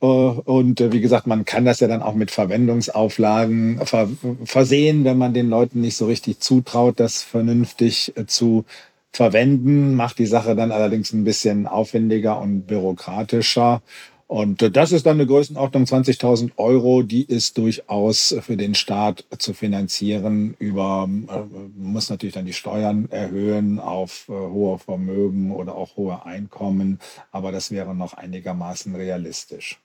[0.00, 3.80] Äh, und äh, wie gesagt, man kann das ja dann auch mit Verwendungsauflagen
[4.44, 8.64] versehen, wenn man den Leuten nicht so richtig zutraut, das vernünftig äh, zu
[9.12, 13.82] verwenden, macht die Sache dann allerdings ein bisschen aufwendiger und bürokratischer.
[14.28, 19.54] Und das ist dann eine Größenordnung 20.000 Euro, die ist durchaus für den Staat zu
[19.54, 21.08] finanzieren über,
[21.76, 27.00] muss natürlich dann die Steuern erhöhen auf hohe Vermögen oder auch hohe Einkommen,
[27.32, 29.80] aber das wäre noch einigermaßen realistisch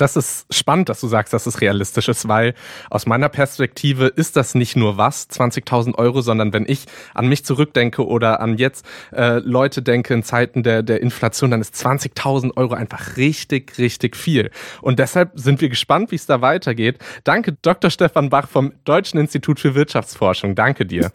[0.00, 2.54] das ist spannend, dass du sagst, dass es realistisch ist, weil
[2.88, 7.44] aus meiner Perspektive ist das nicht nur was, 20.000 Euro, sondern wenn ich an mich
[7.44, 12.56] zurückdenke oder an jetzt äh, Leute denke in Zeiten der, der Inflation, dann ist 20.000
[12.56, 14.50] Euro einfach richtig, richtig viel.
[14.80, 16.98] Und deshalb sind wir gespannt, wie es da weitergeht.
[17.24, 17.90] Danke, Dr.
[17.90, 20.54] Stefan Bach vom Deutschen Institut für Wirtschaftsforschung.
[20.54, 21.10] Danke dir.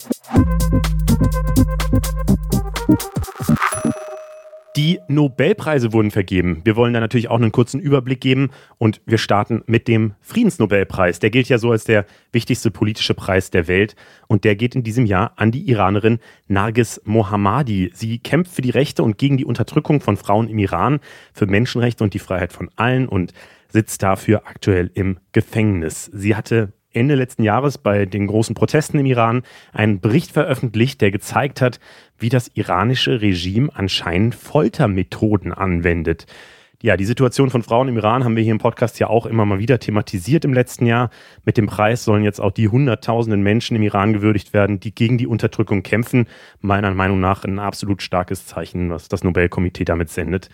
[4.76, 6.60] Die Nobelpreise wurden vergeben.
[6.64, 11.18] Wir wollen da natürlich auch einen kurzen Überblick geben und wir starten mit dem Friedensnobelpreis.
[11.18, 14.82] Der gilt ja so als der wichtigste politische Preis der Welt und der geht in
[14.82, 17.90] diesem Jahr an die Iranerin Nargis Mohammadi.
[17.94, 21.00] Sie kämpft für die Rechte und gegen die Unterdrückung von Frauen im Iran,
[21.32, 23.32] für Menschenrechte und die Freiheit von allen und
[23.68, 26.10] sitzt dafür aktuell im Gefängnis.
[26.12, 31.10] Sie hatte Ende letzten Jahres bei den großen Protesten im Iran einen Bericht veröffentlicht, der
[31.10, 31.78] gezeigt hat,
[32.18, 36.26] wie das iranische Regime anscheinend Foltermethoden anwendet.
[36.82, 39.46] Ja, die Situation von Frauen im Iran haben wir hier im Podcast ja auch immer
[39.46, 41.10] mal wieder thematisiert im letzten Jahr.
[41.44, 45.16] Mit dem Preis sollen jetzt auch die Hunderttausenden Menschen im Iran gewürdigt werden, die gegen
[45.16, 46.26] die Unterdrückung kämpfen.
[46.60, 50.50] Meiner Meinung nach ein absolut starkes Zeichen, was das Nobelkomitee damit sendet.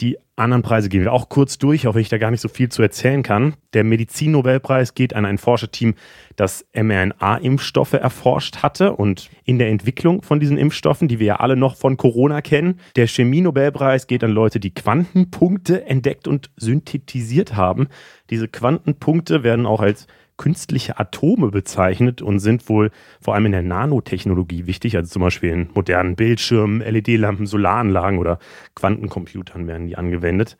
[0.00, 2.48] Die anderen Preise gehen wir auch kurz durch, auch wenn ich da gar nicht so
[2.48, 3.54] viel zu erzählen kann.
[3.72, 5.94] Der Medizin-Nobelpreis geht an ein Forscherteam,
[6.36, 11.56] das mRNA-Impfstoffe erforscht hatte und in der Entwicklung von diesen Impfstoffen, die wir ja alle
[11.56, 12.78] noch von Corona kennen.
[12.96, 17.88] Der Chemie-Nobelpreis geht an Leute, die Quantenpunkte entdeckt und synthetisiert haben.
[18.28, 20.06] Diese Quantenpunkte werden auch als
[20.36, 25.50] künstliche Atome bezeichnet und sind wohl vor allem in der Nanotechnologie wichtig, also zum Beispiel
[25.50, 28.38] in modernen Bildschirmen, LED-Lampen, Solaranlagen oder
[28.74, 30.56] Quantencomputern werden die angewendet.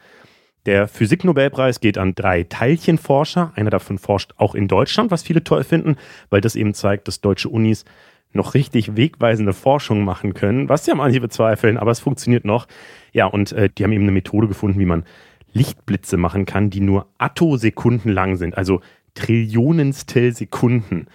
[0.67, 3.53] Der Physiknobelpreis geht an drei Teilchenforscher.
[3.55, 5.97] Einer davon forscht auch in Deutschland, was viele toll finden,
[6.29, 7.85] weil das eben zeigt, dass deutsche Unis
[8.33, 12.67] noch richtig wegweisende Forschung machen können, was ja manche bezweifeln, aber es funktioniert noch.
[13.13, 15.05] Ja, und äh, die haben eben eine Methode gefunden, wie man
[15.53, 18.81] Lichtblitze machen kann, die nur Attosekunden lang sind, also
[19.17, 21.09] Trillionenstel Sekunden,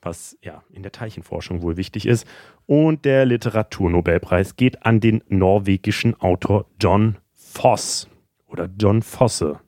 [0.00, 2.26] was ja in der Teilchenforschung wohl wichtig ist.
[2.64, 8.08] Und der Literaturnobelpreis geht an den norwegischen Autor John Foss
[8.46, 9.60] oder John Fosse.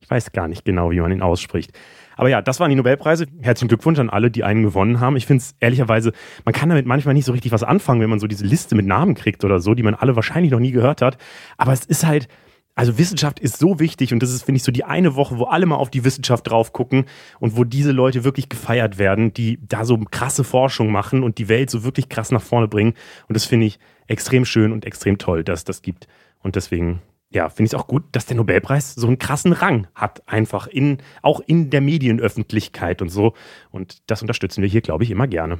[0.00, 1.72] Ich weiß gar nicht genau, wie man ihn ausspricht.
[2.16, 3.26] Aber ja, das waren die Nobelpreise.
[3.40, 5.16] Herzlichen Glückwunsch an alle, die einen gewonnen haben.
[5.16, 6.12] Ich finde es ehrlicherweise,
[6.44, 8.86] man kann damit manchmal nicht so richtig was anfangen, wenn man so diese Liste mit
[8.86, 11.16] Namen kriegt oder so, die man alle wahrscheinlich noch nie gehört hat.
[11.56, 12.28] Aber es ist halt,
[12.74, 15.44] also Wissenschaft ist so wichtig und das ist, finde ich, so die eine Woche, wo
[15.44, 17.04] alle mal auf die Wissenschaft drauf gucken
[17.38, 21.48] und wo diese Leute wirklich gefeiert werden, die da so krasse Forschung machen und die
[21.48, 22.94] Welt so wirklich krass nach vorne bringen.
[23.28, 26.08] Und das finde ich extrem schön und extrem toll, dass das gibt.
[26.42, 29.86] Und deswegen, ja, finde ich es auch gut, dass der Nobelpreis so einen krassen Rang
[29.94, 33.34] hat, einfach in, auch in der Medienöffentlichkeit und so.
[33.70, 35.58] Und das unterstützen wir hier, glaube ich, immer gerne.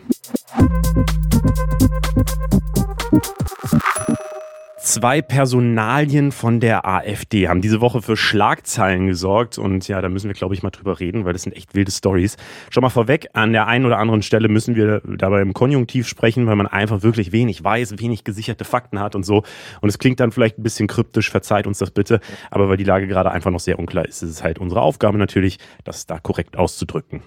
[4.93, 10.29] Zwei Personalien von der AfD haben diese Woche für Schlagzeilen gesorgt und ja, da müssen
[10.29, 12.37] wir, glaube ich, mal drüber reden, weil das sind echt wilde Stories.
[12.69, 16.47] Schon mal vorweg, an der einen oder anderen Stelle müssen wir dabei im Konjunktiv sprechen,
[16.47, 19.45] weil man einfach wirklich wenig weiß, wenig gesicherte Fakten hat und so.
[19.81, 22.85] Und es klingt dann vielleicht ein bisschen kryptisch, verzeiht uns das bitte, aber weil die
[22.85, 26.19] Lage gerade einfach noch sehr unklar ist, ist es halt unsere Aufgabe natürlich, das da
[26.19, 27.23] korrekt auszudrücken.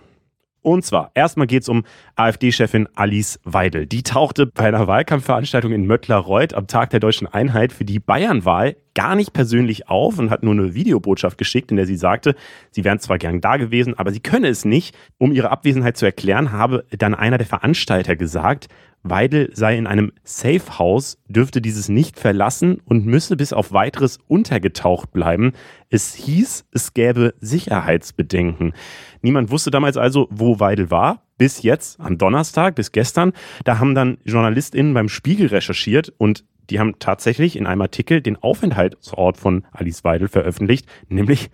[0.65, 1.83] Und zwar, erstmal geht es um
[2.15, 3.85] AfD-Chefin Alice Weidel.
[3.85, 8.75] Die tauchte bei einer Wahlkampfveranstaltung in Möttlerreuth am Tag der deutschen Einheit für die Bayernwahl
[8.95, 12.33] gar nicht persönlich auf und hat nur eine Videobotschaft geschickt, in der sie sagte,
[12.71, 14.95] sie wären zwar gern da gewesen, aber sie könne es nicht.
[15.19, 18.67] Um ihre Abwesenheit zu erklären, habe dann einer der Veranstalter gesagt,
[19.07, 24.17] Weidel sei in einem Safe House, dürfte dieses nicht verlassen und müsse bis auf weiteres
[24.27, 25.53] untergetaucht bleiben.
[25.89, 28.73] Es hieß, es gäbe Sicherheitsbedenken.
[29.21, 31.21] Niemand wusste damals also, wo Weidel war.
[31.37, 33.33] Bis jetzt, am Donnerstag, bis gestern.
[33.63, 38.37] Da haben dann JournalistInnen beim Spiegel recherchiert und die haben tatsächlich in einem Artikel den
[38.37, 41.51] Aufenthaltsort von Alice Weidel veröffentlicht, nämlich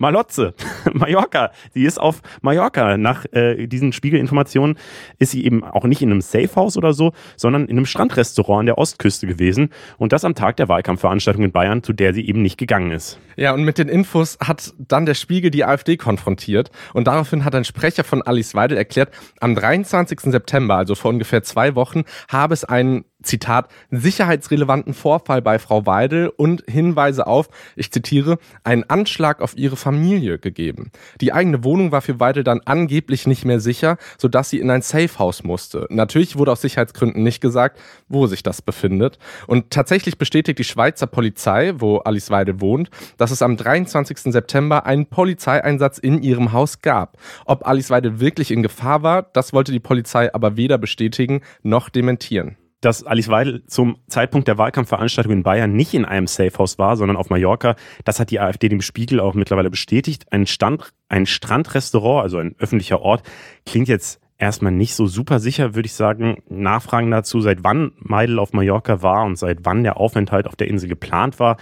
[0.00, 0.54] Malotze,
[0.94, 1.52] Mallorca.
[1.74, 2.96] Sie ist auf Mallorca.
[2.96, 4.78] Nach äh, diesen Spiegelinformationen
[5.18, 8.66] ist sie eben auch nicht in einem Safehouse oder so, sondern in einem Strandrestaurant an
[8.66, 9.68] der Ostküste gewesen.
[9.98, 13.20] Und das am Tag der Wahlkampfveranstaltung in Bayern, zu der sie eben nicht gegangen ist.
[13.36, 16.70] Ja, und mit den Infos hat dann der Spiegel die AfD konfrontiert.
[16.94, 20.20] Und daraufhin hat ein Sprecher von Alice Weidel erklärt, am 23.
[20.20, 26.28] September, also vor ungefähr zwei Wochen, habe es einen Zitat, sicherheitsrelevanten Vorfall bei Frau Weidel
[26.28, 30.90] und Hinweise auf, ich zitiere, einen Anschlag auf ihre Familie gegeben.
[31.20, 34.82] Die eigene Wohnung war für Weidel dann angeblich nicht mehr sicher, sodass sie in ein
[34.82, 35.86] Safehouse musste.
[35.90, 37.78] Natürlich wurde aus Sicherheitsgründen nicht gesagt,
[38.08, 39.18] wo sich das befindet.
[39.46, 44.32] Und tatsächlich bestätigt die Schweizer Polizei, wo Alice Weidel wohnt, dass es am 23.
[44.32, 47.18] September einen Polizeieinsatz in ihrem Haus gab.
[47.44, 51.88] Ob Alice Weidel wirklich in Gefahr war, das wollte die Polizei aber weder bestätigen noch
[51.88, 56.96] dementieren dass Alice Weidel zum Zeitpunkt der Wahlkampfveranstaltung in Bayern nicht in einem Safehouse war,
[56.96, 57.76] sondern auf Mallorca.
[58.04, 60.26] Das hat die AfD dem Spiegel auch mittlerweile bestätigt.
[60.30, 63.22] Ein, Stand, ein Strandrestaurant, also ein öffentlicher Ort,
[63.66, 66.42] klingt jetzt erstmal nicht so super sicher, würde ich sagen.
[66.48, 70.68] Nachfragen dazu, seit wann Meidel auf Mallorca war und seit wann der Aufenthalt auf der
[70.68, 71.58] Insel geplant war,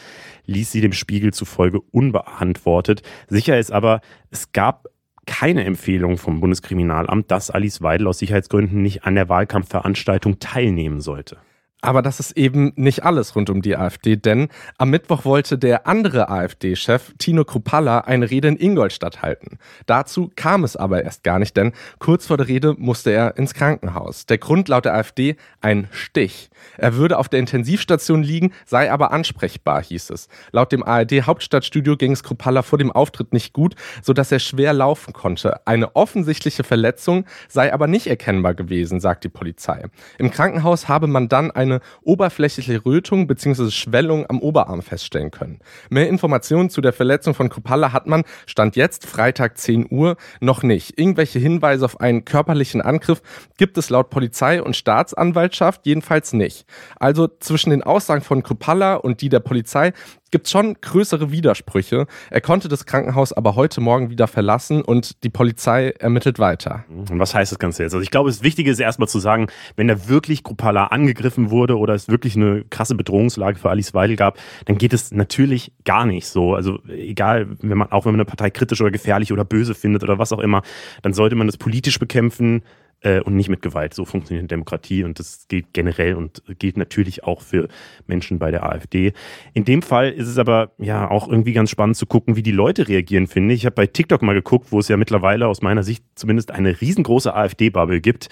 [0.47, 3.03] ließ sie dem Spiegel zufolge unbeantwortet.
[3.27, 4.01] Sicher ist aber,
[4.31, 4.87] es gab
[5.29, 11.37] keine Empfehlung vom Bundeskriminalamt, dass Alice Weidel aus Sicherheitsgründen nicht an der Wahlkampfveranstaltung teilnehmen sollte.
[11.81, 15.87] Aber das ist eben nicht alles rund um die AfD, denn am Mittwoch wollte der
[15.87, 19.59] andere AfD-Chef Tino Kruppalla eine Rede in Ingolstadt halten.
[19.87, 23.55] Dazu kam es aber erst gar nicht, denn kurz vor der Rede musste er ins
[23.55, 24.27] Krankenhaus.
[24.27, 26.51] Der Grund laut der AfD ein Stich.
[26.79, 30.29] Er würde auf der Intensivstation liegen, sei aber ansprechbar, hieß es.
[30.51, 35.12] Laut dem ARD-Hauptstadtstudio ging es Kruppalla vor dem Auftritt nicht gut, sodass er schwer laufen
[35.12, 35.64] konnte.
[35.64, 39.85] Eine offensichtliche Verletzung sei aber nicht erkennbar gewesen, sagt die Polizei.
[40.19, 43.71] Im Krankenhaus habe man dann ein eine oberflächliche Rötung bzw.
[43.71, 45.61] Schwellung am Oberarm feststellen können.
[45.91, 50.63] Mehr Informationen zu der Verletzung von Kupala hat man, stand jetzt Freitag 10 Uhr, noch
[50.63, 50.99] nicht.
[50.99, 53.23] Irgendwelche Hinweise auf einen körperlichen Angriff
[53.57, 56.67] gibt es laut Polizei und Staatsanwaltschaft jedenfalls nicht.
[56.97, 59.93] Also zwischen den Aussagen von Kupala und die der Polizei
[60.31, 62.07] gibt schon größere Widersprüche.
[62.31, 66.85] Er konnte das Krankenhaus aber heute Morgen wieder verlassen und die Polizei ermittelt weiter.
[66.88, 67.95] Und was heißt das Ganze jetzt?
[67.95, 71.79] Also ich glaube, das Wichtige ist erstmal zu sagen, wenn da wirklich Grupala angegriffen wurde
[71.79, 76.07] oder es wirklich eine krasse Bedrohungslage für Alice Weidel gab, dann geht es natürlich gar
[76.07, 76.55] nicht so.
[76.55, 80.03] Also egal, wenn man, auch wenn man eine Partei kritisch oder gefährlich oder böse findet
[80.03, 80.62] oder was auch immer,
[81.03, 82.62] dann sollte man das politisch bekämpfen
[83.01, 83.95] äh, und nicht mit Gewalt.
[83.95, 87.69] So funktioniert Demokratie und das gilt generell und gilt natürlich auch für
[88.07, 89.13] Menschen bei der AfD.
[89.55, 92.53] In dem Fall ist es aber ja auch irgendwie ganz spannend zu gucken, wie die
[92.53, 93.61] Leute reagieren, finde ich.
[93.61, 96.81] Ich habe bei TikTok mal geguckt, wo es ja mittlerweile aus meiner Sicht zumindest eine
[96.81, 98.29] riesengroße AfD-Bubble gibt.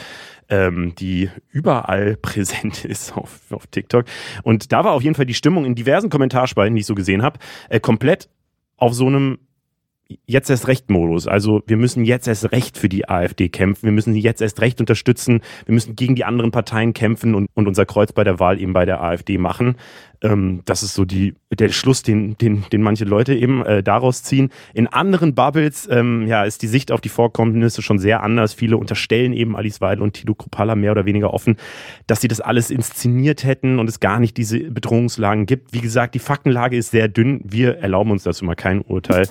[0.48, 4.04] Ähm, die überall präsent ist auf, auf TikTok.
[4.42, 7.22] Und da war auf jeden Fall die Stimmung in diversen Kommentarspalten, die ich so gesehen
[7.22, 8.28] habe, äh, komplett
[8.76, 9.38] auf so einem
[10.26, 11.26] jetzt erst recht Modus.
[11.26, 13.86] Also wir müssen jetzt erst recht für die AfD kämpfen.
[13.86, 15.40] Wir müssen sie jetzt erst recht unterstützen.
[15.64, 18.72] Wir müssen gegen die anderen Parteien kämpfen und, und unser Kreuz bei der Wahl eben
[18.72, 19.76] bei der AfD machen.
[20.22, 24.22] Ähm, das ist so die, der Schluss, den, den, den manche Leute eben äh, daraus
[24.22, 24.50] ziehen.
[24.74, 28.54] In anderen Bubbles ähm, ja, ist die Sicht auf die Vorkommnisse schon sehr anders.
[28.54, 31.56] Viele unterstellen eben Alice Weidel und Tilo Kruppalla mehr oder weniger offen,
[32.06, 35.72] dass sie das alles inszeniert hätten und es gar nicht diese Bedrohungslagen gibt.
[35.72, 37.40] Wie gesagt, die Faktenlage ist sehr dünn.
[37.44, 39.28] Wir erlauben uns dazu mal kein Urteil.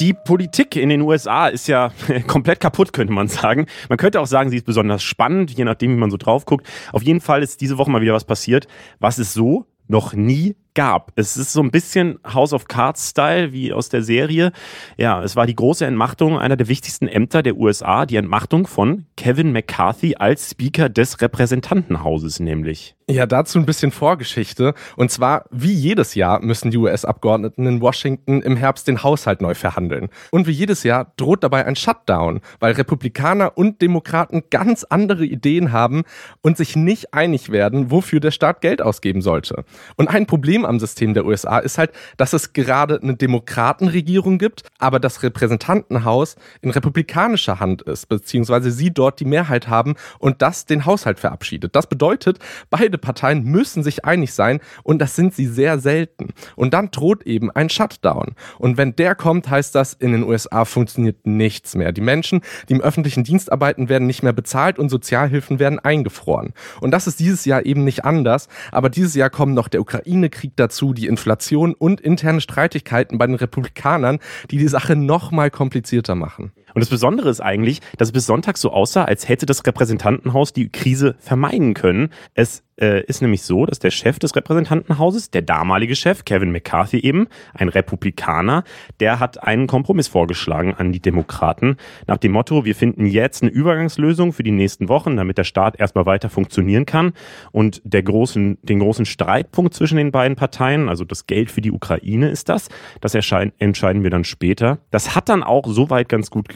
[0.00, 1.90] Die Politik in den USA ist ja
[2.28, 3.66] komplett kaputt, könnte man sagen.
[3.88, 6.68] Man könnte auch sagen, sie ist besonders spannend, je nachdem, wie man so drauf guckt.
[6.92, 8.68] Auf jeden Fall ist diese Woche mal wieder was passiert,
[9.00, 11.10] was es so noch nie gab.
[11.16, 14.52] Es ist so ein bisschen House of Cards-Style wie aus der Serie.
[14.96, 19.06] Ja, es war die große Entmachtung einer der wichtigsten Ämter der USA, die Entmachtung von
[19.16, 22.94] Kevin McCarthy als Speaker des Repräsentantenhauses nämlich.
[23.10, 24.74] Ja, dazu ein bisschen Vorgeschichte.
[24.94, 29.54] Und zwar, wie jedes Jahr müssen die US-Abgeordneten in Washington im Herbst den Haushalt neu
[29.54, 30.10] verhandeln.
[30.30, 35.72] Und wie jedes Jahr droht dabei ein Shutdown, weil Republikaner und Demokraten ganz andere Ideen
[35.72, 36.02] haben
[36.42, 39.64] und sich nicht einig werden, wofür der Staat Geld ausgeben sollte.
[39.96, 44.62] Und ein Problem am System der USA ist halt, dass es gerade eine Demokratenregierung gibt,
[44.78, 50.66] aber das Repräsentantenhaus in republikanischer Hand ist, beziehungsweise sie dort die Mehrheit haben und das
[50.66, 51.74] den Haushalt verabschiedet.
[51.74, 52.38] Das bedeutet,
[52.70, 56.28] beide Parteien müssen sich einig sein und das sind sie sehr selten.
[56.56, 58.34] Und dann droht eben ein Shutdown.
[58.58, 61.92] Und wenn der kommt, heißt das, in den USA funktioniert nichts mehr.
[61.92, 66.52] Die Menschen, die im öffentlichen Dienst arbeiten, werden nicht mehr bezahlt und Sozialhilfen werden eingefroren.
[66.80, 68.48] Und das ist dieses Jahr eben nicht anders.
[68.72, 73.36] Aber dieses Jahr kommen noch der Ukraine-Krieg dazu, die Inflation und interne Streitigkeiten bei den
[73.36, 74.18] Republikanern,
[74.50, 76.52] die die Sache noch mal komplizierter machen.
[76.74, 80.52] Und das Besondere ist eigentlich, dass es bis Sonntag so aussah, als hätte das Repräsentantenhaus
[80.52, 82.10] die Krise vermeiden können.
[82.34, 86.98] Es äh, ist nämlich so, dass der Chef des Repräsentantenhauses, der damalige Chef, Kevin McCarthy
[86.98, 88.64] eben, ein Republikaner,
[89.00, 91.76] der hat einen Kompromiss vorgeschlagen an die Demokraten
[92.06, 95.78] nach dem Motto, wir finden jetzt eine Übergangslösung für die nächsten Wochen, damit der Staat
[95.78, 97.12] erstmal weiter funktionieren kann.
[97.52, 101.72] Und der großen, den großen Streitpunkt zwischen den beiden Parteien, also das Geld für die
[101.72, 102.68] Ukraine ist das,
[103.00, 104.78] das entscheiden wir dann später.
[104.90, 106.48] Das hat dann auch soweit ganz gut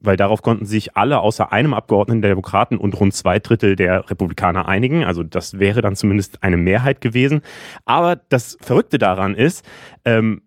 [0.00, 4.10] weil darauf konnten sich alle außer einem Abgeordneten der Demokraten und rund zwei Drittel der
[4.10, 5.04] Republikaner einigen.
[5.04, 7.42] Also das wäre dann zumindest eine Mehrheit gewesen.
[7.84, 9.64] Aber das Verrückte daran ist,
[10.04, 10.42] ähm,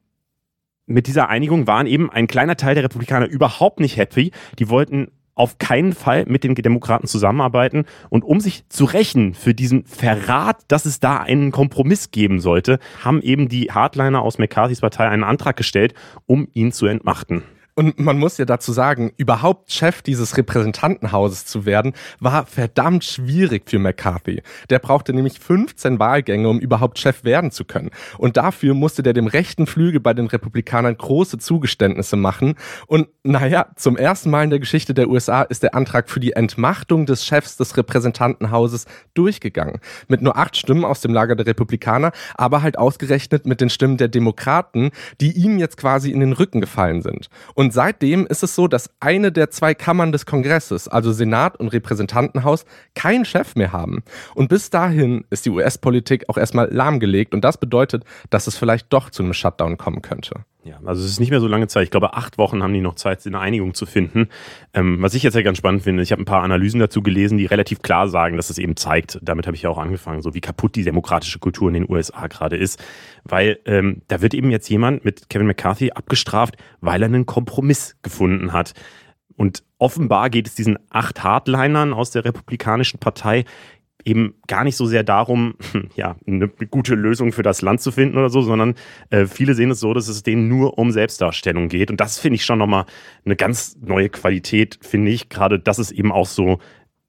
[0.86, 4.32] mit dieser Einigung waren eben ein kleiner Teil der Republikaner überhaupt nicht happy.
[4.60, 7.86] Die wollten auf keinen Fall mit den Demokraten zusammenarbeiten.
[8.10, 12.80] Und um sich zu rächen für diesen Verrat, dass es da einen Kompromiss geben sollte,
[13.04, 15.94] haben eben die Hardliner aus McCarthys Partei einen Antrag gestellt,
[16.26, 17.44] um ihn zu entmachten.
[17.76, 23.64] Und man muss ja dazu sagen, überhaupt Chef dieses Repräsentantenhauses zu werden, war verdammt schwierig
[23.70, 24.44] für McCarthy.
[24.70, 27.90] Der brauchte nämlich 15 Wahlgänge, um überhaupt Chef werden zu können.
[28.18, 32.56] Und dafür musste der dem rechten Flügel bei den Republikanern große Zugeständnisse machen.
[32.86, 36.34] Und naja, zum ersten Mal in der Geschichte der USA ist der Antrag für die
[36.34, 39.80] Entmachtung des Chefs des Repräsentantenhauses durchgegangen.
[40.08, 43.98] Mit nur acht Stimmen aus dem Lager der Republikaner, aber halt ausgerechnet mit den Stimmen
[43.98, 47.30] der Demokraten, die ihm jetzt quasi in den Rücken gefallen sind.
[47.56, 51.56] Und und seitdem ist es so, dass eine der zwei Kammern des Kongresses, also Senat
[51.56, 54.04] und Repräsentantenhaus, keinen Chef mehr haben.
[54.36, 57.34] Und bis dahin ist die US-Politik auch erstmal lahmgelegt.
[57.34, 60.44] Und das bedeutet, dass es vielleicht doch zu einem Shutdown kommen könnte.
[60.66, 61.84] Ja, also es ist nicht mehr so lange Zeit.
[61.84, 64.30] Ich glaube, acht Wochen haben die noch Zeit, eine Einigung zu finden.
[64.74, 67.38] Ähm, was ich jetzt ja ganz spannend finde, ich habe ein paar Analysen dazu gelesen,
[67.38, 70.34] die relativ klar sagen, dass es eben zeigt, damit habe ich ja auch angefangen, so
[70.34, 72.82] wie kaputt die demokratische Kultur in den USA gerade ist.
[73.26, 77.98] Weil ähm, da wird eben jetzt jemand mit Kevin McCarthy abgestraft, weil er einen Kompromiss
[78.02, 78.74] gefunden hat.
[79.36, 83.44] Und offenbar geht es diesen acht Hardlinern aus der Republikanischen Partei
[84.06, 85.56] eben gar nicht so sehr darum,
[85.96, 88.76] ja, eine gute Lösung für das Land zu finden oder so, sondern
[89.10, 91.92] äh, viele sehen es so, dass es denen nur um Selbstdarstellung geht.
[91.92, 92.86] Und das finde ich schon nochmal
[93.26, 96.60] eine ganz neue Qualität, finde ich, gerade, dass es eben auch so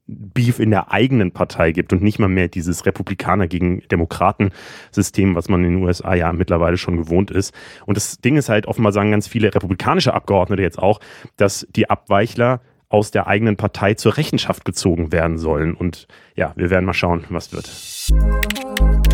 [0.07, 5.49] Beef in der eigenen Partei gibt und nicht mal mehr dieses Republikaner gegen Demokraten-System, was
[5.49, 7.55] man in den USA ja mittlerweile schon gewohnt ist.
[7.87, 10.99] Und das Ding ist halt, offenbar sagen ganz viele republikanische Abgeordnete jetzt auch,
[11.37, 15.73] dass die Abweichler aus der eigenen Partei zur Rechenschaft gezogen werden sollen.
[15.73, 19.04] Und ja, wir werden mal schauen, was wird.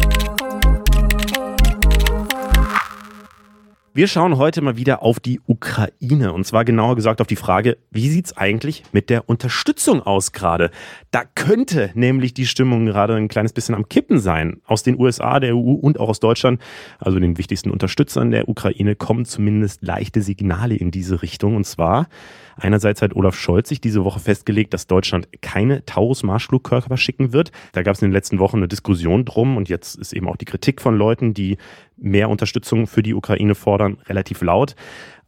[3.93, 7.77] Wir schauen heute mal wieder auf die Ukraine und zwar genauer gesagt auf die Frage,
[7.89, 10.71] wie sieht es eigentlich mit der Unterstützung aus gerade?
[11.11, 14.61] Da könnte nämlich die Stimmung gerade ein kleines bisschen am Kippen sein.
[14.63, 16.61] Aus den USA, der EU und auch aus Deutschland,
[16.99, 22.07] also den wichtigsten Unterstützern der Ukraine, kommen zumindest leichte Signale in diese Richtung und zwar
[22.61, 27.51] Einerseits hat Olaf Scholz sich diese Woche festgelegt, dass Deutschland keine Taurus-Marschflugkörper schicken wird.
[27.71, 30.35] Da gab es in den letzten Wochen eine Diskussion drum und jetzt ist eben auch
[30.35, 31.57] die Kritik von Leuten, die
[32.01, 34.75] mehr Unterstützung für die Ukraine fordern, relativ laut.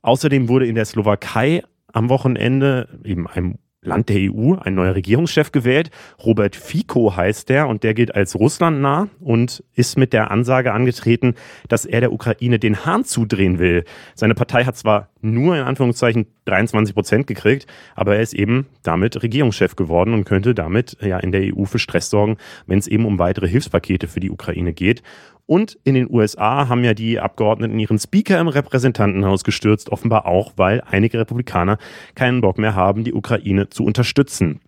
[0.02, 5.52] Außerdem wurde in der Slowakei am Wochenende, eben einem Land der EU, ein neuer Regierungschef
[5.52, 5.92] gewählt.
[6.24, 11.36] Robert Fico heißt der und der gilt als russlandnah und ist mit der Ansage angetreten,
[11.68, 13.84] dass er der Ukraine den Hahn zudrehen will.
[14.16, 19.22] Seine Partei hat zwar nur in Anführungszeichen 23 Prozent gekriegt, aber er ist eben damit
[19.22, 23.06] Regierungschef geworden und könnte damit ja in der EU für Stress sorgen, wenn es eben
[23.06, 25.04] um weitere Hilfspakete für die Ukraine geht.
[25.46, 30.54] Und in den USA haben ja die Abgeordneten ihren Speaker im Repräsentantenhaus gestürzt, offenbar auch,
[30.56, 31.78] weil einige Republikaner
[32.16, 34.62] keinen Bock mehr haben, die Ukraine zu unterstützen.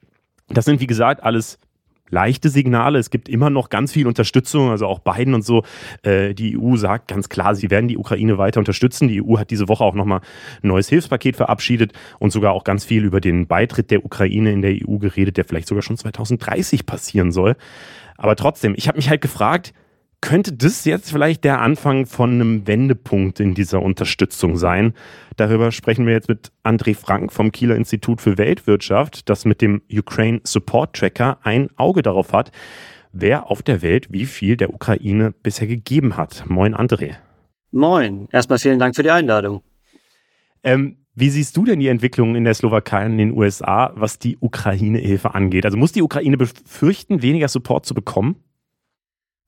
[0.49, 1.59] Das sind, wie gesagt, alles
[2.09, 2.99] leichte Signale.
[2.99, 5.63] Es gibt immer noch ganz viel Unterstützung, also auch Biden und so.
[6.03, 9.07] Äh, die EU sagt ganz klar, sie werden die Ukraine weiter unterstützen.
[9.07, 10.21] Die EU hat diese Woche auch nochmal
[10.61, 14.61] ein neues Hilfspaket verabschiedet und sogar auch ganz viel über den Beitritt der Ukraine in
[14.61, 17.55] der EU geredet, der vielleicht sogar schon 2030 passieren soll.
[18.17, 19.73] Aber trotzdem, ich habe mich halt gefragt,
[20.21, 24.93] könnte das jetzt vielleicht der Anfang von einem Wendepunkt in dieser Unterstützung sein?
[25.35, 29.81] Darüber sprechen wir jetzt mit André Frank vom Kieler Institut für Weltwirtschaft, das mit dem
[29.91, 32.51] Ukraine Support Tracker ein Auge darauf hat,
[33.11, 36.43] wer auf der Welt wie viel der Ukraine bisher gegeben hat.
[36.47, 37.15] Moin, André.
[37.71, 38.27] Moin.
[38.31, 39.61] Erstmal vielen Dank für die Einladung.
[40.63, 44.19] Ähm, wie siehst du denn die Entwicklung in der Slowakei und in den USA, was
[44.19, 45.65] die Ukraine-Hilfe angeht?
[45.65, 48.35] Also muss die Ukraine befürchten, weniger Support zu bekommen?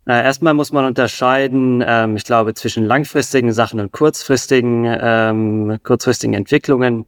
[0.08, 6.34] Äh, erstmal muss man unterscheiden, ähm, ich glaube, zwischen langfristigen Sachen und kurzfristigen, ähm, kurzfristigen
[6.34, 7.06] Entwicklungen.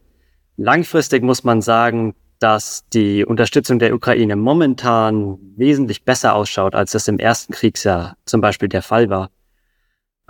[0.58, 7.08] Langfristig muss man sagen, dass die Unterstützung der Ukraine momentan wesentlich besser ausschaut, als das
[7.08, 9.30] im ersten Kriegsjahr zum Beispiel der Fall war.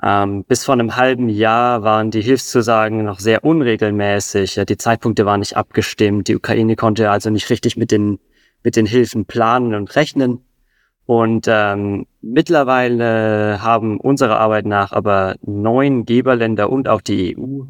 [0.01, 4.61] Ähm, bis vor einem halben Jahr waren die Hilfszusagen noch sehr unregelmäßig.
[4.69, 6.29] Die Zeitpunkte waren nicht abgestimmt.
[6.29, 8.21] Die Ukraine konnte also nicht richtig mit den,
[8.63, 10.45] mit den Hilfen planen und rechnen.
[11.07, 17.65] Und ähm, mittlerweile haben unserer Arbeit nach aber neun Geberländer und auch die EU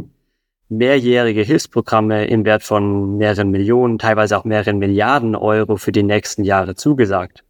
[0.70, 6.44] mehrjährige Hilfsprogramme im Wert von mehreren Millionen, teilweise auch mehreren Milliarden Euro für die nächsten
[6.44, 7.44] Jahre zugesagt.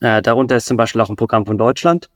[0.00, 2.08] Äh, darunter ist zum Beispiel auch ein Programm von Deutschland,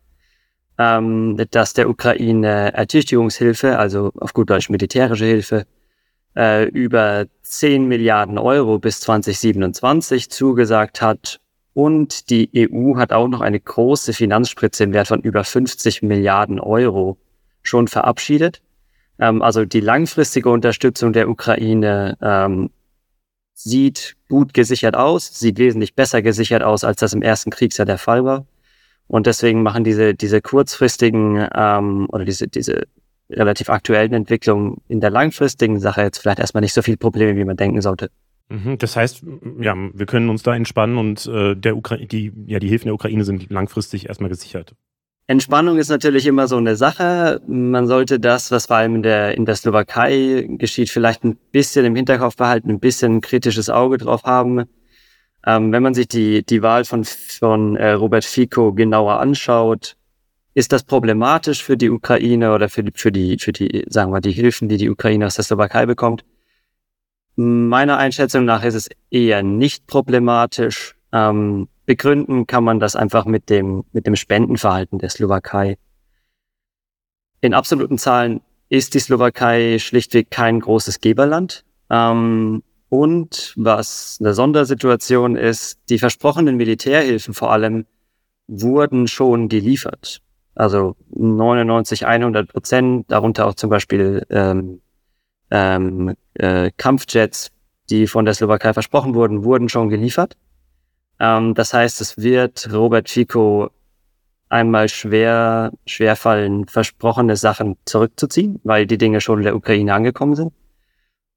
[0.79, 5.67] ähm, das der Ukraine Ertüchtigungshilfe, also auf gut Deutsch militärische Hilfe,
[6.35, 11.41] äh, über 10 Milliarden Euro bis 2027 zugesagt hat.
[11.73, 16.59] Und die EU hat auch noch eine große Finanzspritze im Wert von über 50 Milliarden
[16.59, 17.17] Euro
[17.63, 18.61] schon verabschiedet.
[19.19, 22.71] Ähm, also die langfristige Unterstützung der Ukraine ähm,
[23.55, 27.99] sieht gut gesichert aus, sieht wesentlich besser gesichert aus, als das im ersten Kriegsjahr der
[27.99, 28.47] Fall war.
[29.07, 32.85] Und deswegen machen diese, diese kurzfristigen ähm, oder diese, diese
[33.29, 37.45] relativ aktuellen Entwicklungen in der langfristigen Sache jetzt vielleicht erstmal nicht so viel Probleme, wie
[37.45, 38.11] man denken sollte.
[38.51, 39.23] Mhm, das heißt,
[39.61, 42.95] ja, wir können uns da entspannen und äh, der Ukra die, ja, die Hilfen der
[42.95, 44.75] Ukraine sind langfristig erstmal gesichert.
[45.29, 47.41] Entspannung ist natürlich immer so eine Sache.
[47.47, 51.85] Man sollte das, was vor allem in der, in der Slowakei geschieht, vielleicht ein bisschen
[51.85, 54.65] im Hinterkopf behalten, ein bisschen ein kritisches Auge drauf haben.
[55.47, 59.97] Ähm, wenn man sich die, die Wahl von, von äh, Robert Fico genauer anschaut,
[60.55, 64.21] ist das problematisch für die Ukraine oder für die, für die, für die, sagen wir,
[64.21, 66.25] die Hilfen, die die Ukraine aus der Slowakei bekommt?
[67.37, 70.95] Meiner Einschätzung nach ist es eher nicht problematisch.
[71.13, 75.77] Ähm, begründen kann man das einfach mit dem, mit dem Spendenverhalten der Slowakei.
[77.41, 81.65] In absoluten Zahlen ist die Slowakei schlichtweg kein großes Geberland.
[81.89, 87.87] Ähm, und was eine Sondersituation ist, die versprochenen Militärhilfen vor allem
[88.49, 90.21] wurden schon geliefert.
[90.55, 94.81] Also 99, 100 Prozent, darunter auch zum Beispiel ähm,
[95.51, 97.51] ähm, äh, Kampfjets,
[97.89, 100.37] die von der Slowakei versprochen wurden, wurden schon geliefert.
[101.19, 103.71] Ähm, das heißt, es wird Robert Fico
[104.49, 110.35] einmal schwer, schwer fallen, versprochene Sachen zurückzuziehen, weil die Dinge schon in der Ukraine angekommen
[110.35, 110.53] sind.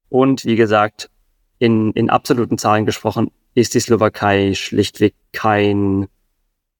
[0.08, 1.10] Und wie gesagt,
[1.58, 6.08] in, in absoluten Zahlen gesprochen, ist die Slowakei schlichtweg kein,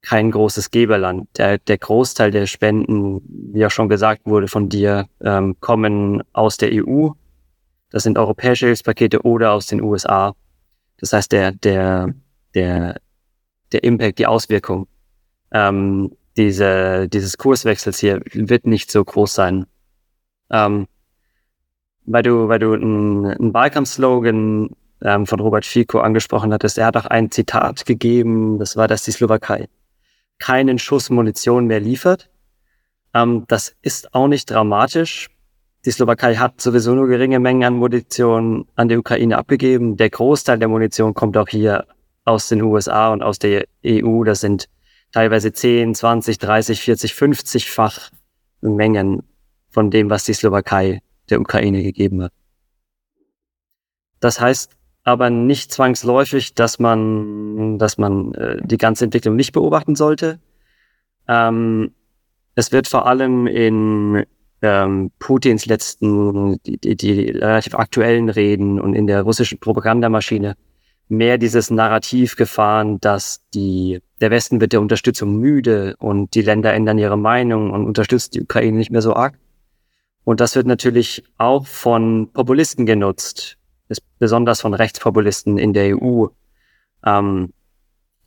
[0.03, 1.29] kein großes Geberland.
[1.39, 3.23] Der, der Großteil der Spenden,
[3.53, 7.11] wie auch schon gesagt wurde von dir, ähm, kommen aus der EU.
[7.95, 10.35] Das sind europäische Hilfspakete oder aus den USA.
[10.99, 12.13] Das heißt, der, der,
[12.53, 13.01] der,
[13.71, 14.89] der Impact, die Auswirkung
[15.53, 19.67] ähm, diese, dieses Kurswechsels hier wird nicht so groß sein.
[20.51, 20.89] Ähm,
[22.05, 24.71] weil du, weil du einen Wahlkampfslogan
[25.01, 29.05] ähm, von Robert Fico angesprochen hattest, er hat auch ein Zitat gegeben, das war, dass
[29.05, 29.69] die Slowakei
[30.39, 32.29] keinen Schuss Munition mehr liefert.
[33.15, 35.31] Ähm, das ist auch nicht dramatisch.
[35.85, 39.97] Die Slowakei hat sowieso nur geringe Mengen an Munition an die Ukraine abgegeben.
[39.97, 41.87] Der Großteil der Munition kommt auch hier
[42.25, 44.25] aus den USA und aus der EU.
[44.25, 44.69] Das sind
[45.13, 48.11] teilweise 10, 20, 30, 40, 50-fach
[48.63, 49.25] Mengen
[49.71, 52.33] von dem, was die Slowakei der Ukraine gegeben hat.
[54.21, 54.77] Das heißt
[55.07, 60.41] aber nicht zwangsläufig, dass man, dass man äh, die ganze Entwicklung nicht beobachten sollte.
[61.29, 61.93] Ähm,
[62.55, 64.25] es wird vor allem in
[64.65, 70.57] ähm, Putins letzten, die, die, die relativ aktuellen Reden und in der russischen Propagandamaschine
[71.09, 76.73] mehr dieses Narrativ gefahren, dass die, der Westen wird der Unterstützung müde und die Länder
[76.73, 79.39] ändern ihre Meinung und unterstützen die Ukraine nicht mehr so arg.
[80.25, 83.59] Und das wird natürlich auch von Populisten genutzt,
[84.19, 86.29] besonders von Rechtspopulisten in der EU.
[87.05, 87.53] Ähm,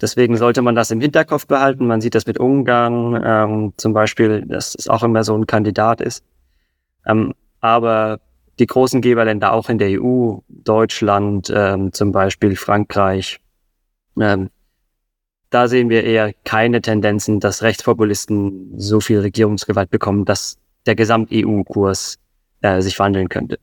[0.01, 1.87] deswegen sollte man das im Hinterkopf behalten.
[1.87, 6.01] Man sieht das mit Ungarn ähm, zum Beispiel, dass es auch immer so ein Kandidat
[6.01, 6.23] ist.
[7.05, 8.19] Ähm, aber
[8.59, 13.39] die großen Geberländer auch in der EU, Deutschland ähm, zum Beispiel, Frankreich,
[14.19, 14.49] ähm,
[15.49, 22.17] da sehen wir eher keine Tendenzen, dass Rechtspopulisten so viel Regierungsgewalt bekommen, dass der Gesamt-EU-Kurs
[22.61, 23.59] äh, sich wandeln könnte.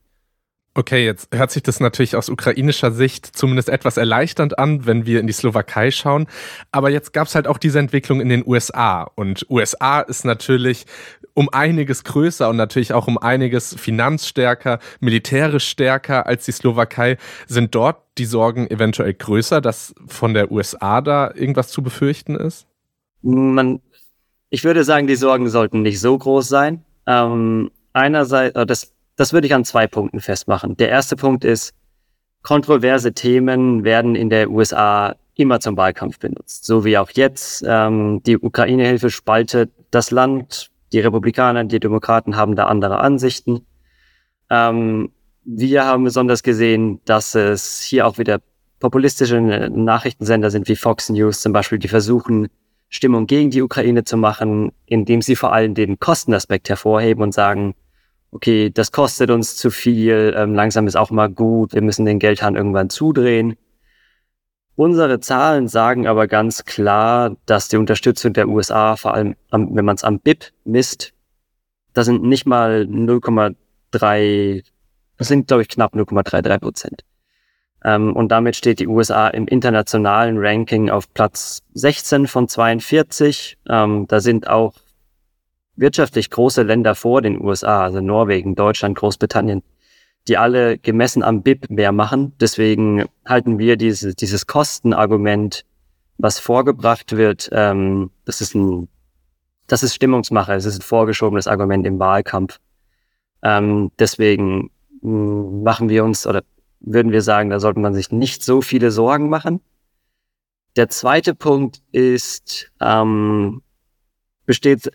[0.77, 5.21] Okay, jetzt hört sich das natürlich aus ukrainischer Sicht zumindest etwas erleichternd an, wenn wir
[5.21, 6.27] in die Slowakei schauen.
[6.73, 9.03] Aber jetzt gab es halt auch diese Entwicklung in den USA.
[9.15, 10.85] Und USA ist natürlich
[11.33, 17.17] um einiges größer und natürlich auch um einiges finanzstärker, militärisch stärker als die Slowakei.
[17.47, 22.67] Sind dort die Sorgen eventuell größer, dass von der USA da irgendwas zu befürchten ist?
[23.21, 23.79] Man,
[24.49, 26.83] ich würde sagen, die Sorgen sollten nicht so groß sein.
[27.07, 30.77] Ähm, einerseits, äh, das das würde ich an zwei Punkten festmachen.
[30.77, 31.73] Der erste Punkt ist,
[32.43, 36.65] kontroverse Themen werden in der USA immer zum Wahlkampf benutzt.
[36.65, 37.63] So wie auch jetzt.
[37.67, 40.69] Ähm, die Ukraine-Hilfe spaltet das Land.
[40.93, 43.65] Die Republikaner, die Demokraten haben da andere Ansichten.
[44.49, 45.11] Ähm,
[45.43, 48.39] wir haben besonders gesehen, dass es hier auch wieder
[48.79, 52.47] populistische Nachrichtensender sind wie Fox News zum Beispiel, die versuchen,
[52.89, 57.73] Stimmung gegen die Ukraine zu machen, indem sie vor allem den Kostenaspekt hervorheben und sagen,
[58.35, 62.19] okay, das kostet uns zu viel, ähm, langsam ist auch mal gut, wir müssen den
[62.19, 63.55] Geldhahn irgendwann zudrehen.
[64.75, 69.85] Unsere Zahlen sagen aber ganz klar, dass die Unterstützung der USA, vor allem am, wenn
[69.85, 71.13] man es am BIP misst,
[71.93, 74.65] das sind nicht mal 0,3,
[75.17, 77.05] das sind glaube ich knapp 0,33 Prozent.
[77.85, 83.57] Ähm, und damit steht die USA im internationalen Ranking auf Platz 16 von 42.
[83.69, 84.73] Ähm, da sind auch
[85.75, 89.63] wirtschaftlich große Länder vor den USA, also Norwegen, Deutschland, Großbritannien,
[90.27, 92.33] die alle gemessen am BIP mehr machen.
[92.39, 95.65] Deswegen halten wir diese, dieses Kostenargument,
[96.17, 98.87] was vorgebracht wird, ähm, das ist ein,
[99.67, 102.59] das ist Stimmungsmache, es ist ein vorgeschobenes Argument im Wahlkampf.
[103.43, 104.71] Ähm, deswegen
[105.01, 106.43] mm, machen wir uns oder
[106.79, 109.59] würden wir sagen, da sollte man sich nicht so viele Sorgen machen.
[110.75, 113.61] Der zweite Punkt ist, ähm,
[114.45, 114.91] besteht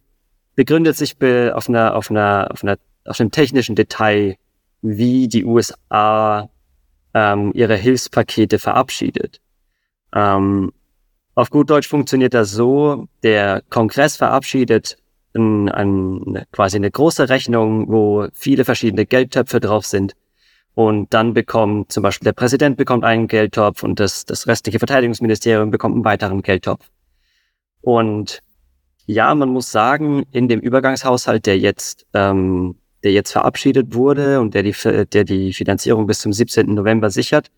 [0.61, 1.17] begründet sich
[1.55, 4.37] auf einer, auf einer, auf einer, auf einem technischen Detail,
[4.83, 6.51] wie die USA
[7.15, 9.41] ähm, ihre Hilfspakete verabschiedet.
[10.15, 10.71] Ähm,
[11.35, 14.99] auf gut Deutsch funktioniert das so, der Kongress verabschiedet
[15.35, 20.15] ein, ein, quasi eine große Rechnung, wo viele verschiedene Geldtöpfe drauf sind.
[20.75, 25.71] Und dann bekommt zum Beispiel der Präsident bekommt einen Geldtopf und das, das restliche Verteidigungsministerium
[25.71, 26.91] bekommt einen weiteren Geldtopf.
[27.81, 28.43] Und
[29.11, 34.55] ja, man muss sagen, in dem Übergangshaushalt, der jetzt, ähm, der jetzt verabschiedet wurde und
[34.55, 34.75] der die,
[35.13, 36.75] der die Finanzierung bis zum 17.
[36.75, 37.51] November sichert,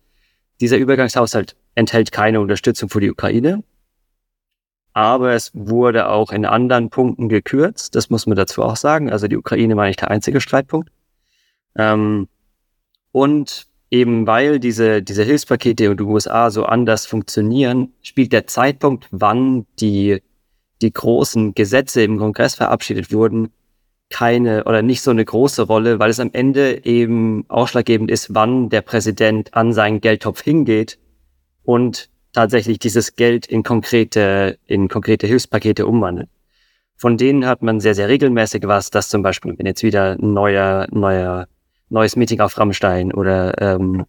[0.61, 3.63] dieser Übergangshaushalt enthält keine Unterstützung für die Ukraine.
[4.93, 7.95] Aber es wurde auch in anderen Punkten gekürzt.
[7.95, 9.11] Das muss man dazu auch sagen.
[9.11, 10.89] Also die Ukraine war nicht der einzige Streitpunkt.
[11.75, 12.27] Ähm,
[13.11, 19.07] und eben weil diese, diese Hilfspakete in den USA so anders funktionieren, spielt der Zeitpunkt,
[19.11, 20.21] wann die
[20.81, 23.49] die großen Gesetze im Kongress verabschiedet wurden,
[24.09, 28.69] keine oder nicht so eine große Rolle, weil es am Ende eben ausschlaggebend ist, wann
[28.69, 30.99] der Präsident an seinen Geldtopf hingeht
[31.63, 36.29] und tatsächlich dieses Geld in konkrete, in konkrete Hilfspakete umwandelt.
[36.95, 40.33] Von denen hat man sehr, sehr regelmäßig was, dass zum Beispiel, wenn jetzt wieder ein
[40.33, 41.47] neuer, neuer,
[41.89, 44.05] neues Meeting auf Rammstein oder ähm,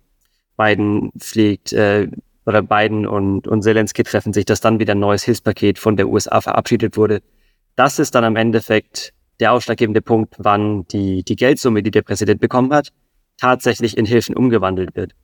[0.57, 2.09] Biden fliegt äh,
[2.47, 6.09] oder Biden und, und Zelensky treffen sich, dass dann wieder ein neues Hilfspaket von der
[6.09, 7.23] USA verabschiedet wurde.
[7.77, 12.41] Das ist dann am Endeffekt der ausschlaggebende Punkt, wann die, die Geldsumme, die der Präsident
[12.41, 12.93] bekommen hat,
[13.39, 15.15] tatsächlich in Hilfen umgewandelt wird.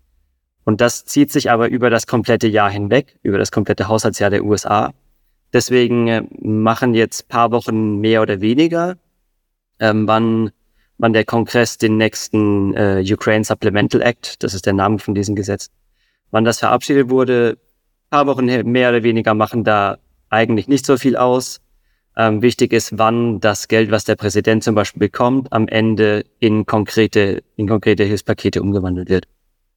[0.65, 4.45] Und das zieht sich aber über das komplette Jahr hinweg, über das komplette Haushaltsjahr der
[4.45, 4.93] USA.
[5.53, 8.97] Deswegen äh, machen jetzt paar Wochen mehr oder weniger,
[9.79, 10.51] ähm, wann,
[10.99, 15.35] wann der Kongress den nächsten äh, Ukraine Supplemental Act, das ist der Name von diesem
[15.35, 15.71] Gesetz,
[16.31, 17.59] wann das verabschiedet wurde,
[18.11, 21.61] paar Wochen mehr oder weniger machen da eigentlich nicht so viel aus.
[22.17, 26.67] Ähm, wichtig ist, wann das Geld, was der Präsident zum Beispiel bekommt, am Ende in
[26.67, 29.27] konkrete, in konkrete Hilfspakete umgewandelt wird.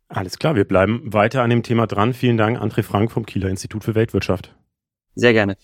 [0.09, 2.13] Alles klar, wir bleiben weiter an dem Thema dran.
[2.13, 4.53] Vielen Dank, André Frank vom Kieler Institut für Weltwirtschaft.
[5.15, 5.57] Sehr gerne.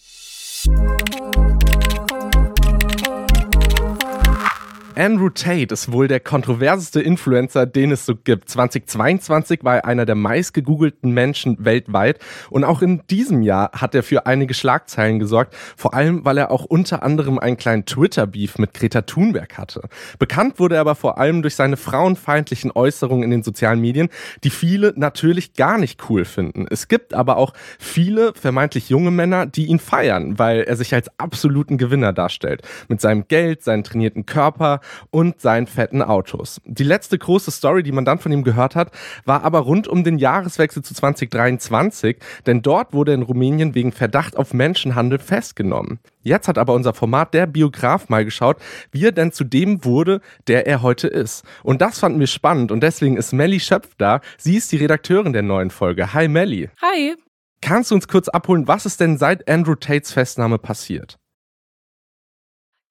[4.99, 8.49] Andrew Tate ist wohl der kontroverseste Influencer, den es so gibt.
[8.49, 12.19] 2022 war er einer der meistgegoogelten Menschen weltweit
[12.49, 16.51] und auch in diesem Jahr hat er für einige Schlagzeilen gesorgt, vor allem weil er
[16.51, 19.87] auch unter anderem einen kleinen Twitter-Beef mit Greta Thunberg hatte.
[20.19, 24.09] Bekannt wurde er aber vor allem durch seine frauenfeindlichen Äußerungen in den sozialen Medien,
[24.43, 26.65] die viele natürlich gar nicht cool finden.
[26.69, 31.09] Es gibt aber auch viele vermeintlich junge Männer, die ihn feiern, weil er sich als
[31.17, 32.63] absoluten Gewinner darstellt.
[32.89, 34.81] Mit seinem Geld, seinen trainierten Körper
[35.11, 36.61] und seinen fetten Autos.
[36.65, 38.91] Die letzte große Story, die man dann von ihm gehört hat,
[39.25, 43.91] war aber rund um den Jahreswechsel zu 2023, denn dort wurde er in Rumänien wegen
[43.91, 45.99] Verdacht auf Menschenhandel festgenommen.
[46.21, 48.57] Jetzt hat aber unser Format der Biograf mal geschaut,
[48.91, 51.43] wie er denn zu dem wurde, der er heute ist.
[51.63, 54.21] Und das fanden wir spannend und deswegen ist Melly Schöpf da.
[54.37, 56.13] Sie ist die Redakteurin der neuen Folge.
[56.13, 56.69] Hi Melly.
[56.81, 57.15] Hi.
[57.61, 61.18] Kannst du uns kurz abholen, was ist denn seit Andrew Tates Festnahme passiert?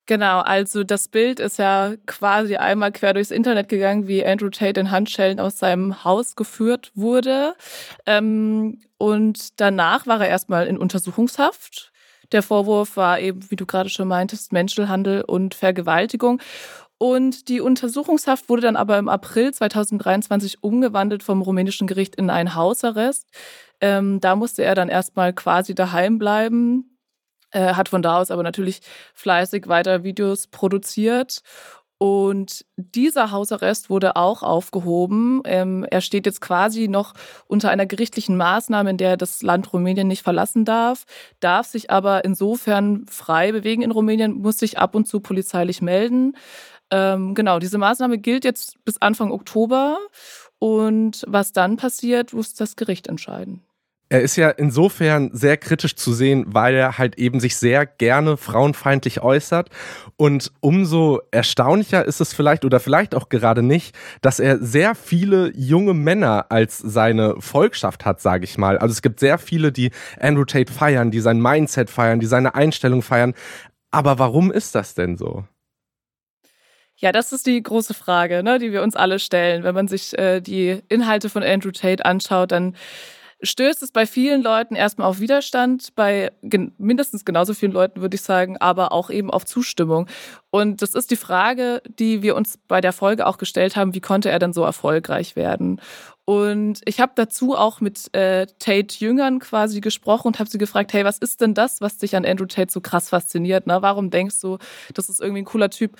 [0.09, 4.80] Genau, also das Bild ist ja quasi einmal quer durchs Internet gegangen, wie Andrew Tate
[4.80, 7.54] in Handschellen aus seinem Haus geführt wurde.
[8.06, 11.92] Ähm, und danach war er erstmal in Untersuchungshaft.
[12.32, 16.40] Der Vorwurf war eben, wie du gerade schon meintest, Menschenhandel und Vergewaltigung.
[16.96, 22.54] Und die Untersuchungshaft wurde dann aber im April 2023 umgewandelt vom rumänischen Gericht in einen
[22.54, 23.28] Hausarrest.
[23.82, 26.88] Ähm, da musste er dann erstmal quasi daheim bleiben
[27.51, 28.80] äh, hat von da aus aber natürlich
[29.14, 31.42] fleißig weiter Videos produziert.
[32.01, 35.42] Und dieser Hausarrest wurde auch aufgehoben.
[35.44, 37.12] Ähm, er steht jetzt quasi noch
[37.49, 41.05] unter einer gerichtlichen Maßnahme, in der er das Land Rumänien nicht verlassen darf,
[41.40, 46.36] darf sich aber insofern frei bewegen in Rumänien, muss sich ab und zu polizeilich melden.
[46.90, 49.99] Ähm, genau, diese Maßnahme gilt jetzt bis Anfang Oktober.
[50.61, 53.62] Und was dann passiert, muss das Gericht entscheiden.
[54.11, 58.38] Er ist ja insofern sehr kritisch zu sehen, weil er halt eben sich sehr gerne
[58.38, 59.68] frauenfeindlich äußert.
[60.16, 65.52] Und umso erstaunlicher ist es vielleicht oder vielleicht auch gerade nicht, dass er sehr viele
[65.54, 68.78] junge Männer als seine Volkschaft hat, sage ich mal.
[68.78, 72.54] Also es gibt sehr viele, die Andrew Tate feiern, die sein Mindset feiern, die seine
[72.54, 73.34] Einstellung feiern.
[73.90, 75.44] Aber warum ist das denn so?
[76.96, 79.62] Ja, das ist die große Frage, ne, die wir uns alle stellen.
[79.62, 82.74] Wenn man sich äh, die Inhalte von Andrew Tate anschaut, dann
[83.43, 88.16] stößt es bei vielen Leuten erstmal auf Widerstand, bei gen mindestens genauso vielen Leuten würde
[88.16, 90.09] ich sagen, aber auch eben auf Zustimmung.
[90.51, 94.01] Und das ist die Frage, die wir uns bei der Folge auch gestellt haben, wie
[94.01, 95.80] konnte er denn so erfolgreich werden?
[96.24, 100.93] Und ich habe dazu auch mit äh, Tate Jüngern quasi gesprochen und habe sie gefragt,
[100.93, 103.66] hey, was ist denn das, was dich an Andrew Tate so krass fasziniert?
[103.66, 103.80] Ne?
[103.80, 104.59] Warum denkst du,
[104.93, 105.97] das ist irgendwie ein cooler Typ?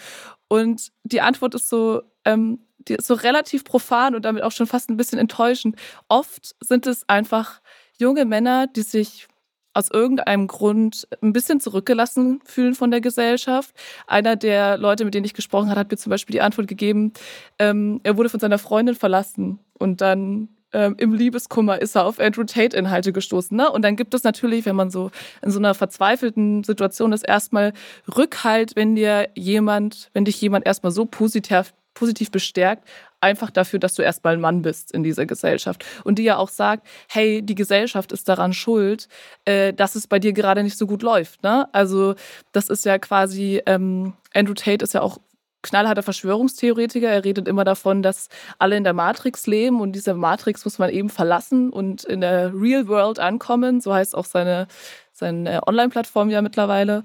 [0.49, 2.59] Und die Antwort ist so, ähm,
[3.01, 5.77] so relativ profan und damit auch schon fast ein bisschen enttäuschend.
[6.09, 7.61] Oft sind es einfach
[7.99, 9.29] junge Männer, die sich
[9.75, 13.75] aus irgendeinem Grund ein bisschen zurückgelassen fühlen von der Gesellschaft.
[14.07, 17.13] Einer der Leute, mit denen ich gesprochen habe, hat mir zum Beispiel die Antwort gegeben,
[17.59, 22.19] ähm, er wurde von seiner Freundin verlassen und dann ähm, im Liebeskummer ist er auf
[22.19, 23.57] Andrew Tate-Inhalte gestoßen.
[23.57, 23.71] Ne?
[23.71, 25.11] Und dann gibt es natürlich, wenn man so
[25.43, 27.73] in so einer verzweifelten Situation ist, erstmal
[28.17, 32.89] Rückhalt, wenn dir jemand, wenn dich jemand erstmal so positiv, positiv bestärkt,
[33.21, 35.85] einfach dafür, dass du erstmal ein Mann bist in dieser Gesellschaft.
[36.05, 39.09] Und die ja auch sagt, hey, die Gesellschaft ist daran schuld,
[39.45, 41.43] äh, dass es bei dir gerade nicht so gut läuft.
[41.43, 41.69] Ne?
[41.73, 42.15] Also
[42.53, 45.19] das ist ja quasi, ähm, Andrew Tate ist ja auch
[45.63, 47.09] knallharter Verschwörungstheoretiker.
[47.09, 48.29] Er redet immer davon, dass
[48.61, 52.53] alle in der Matrix leben und diese Matrix muss man eben verlassen und in der
[52.55, 53.81] Real World ankommen.
[53.81, 54.69] So heißt auch seine,
[55.13, 57.03] seine Online-Plattform ja mittlerweile.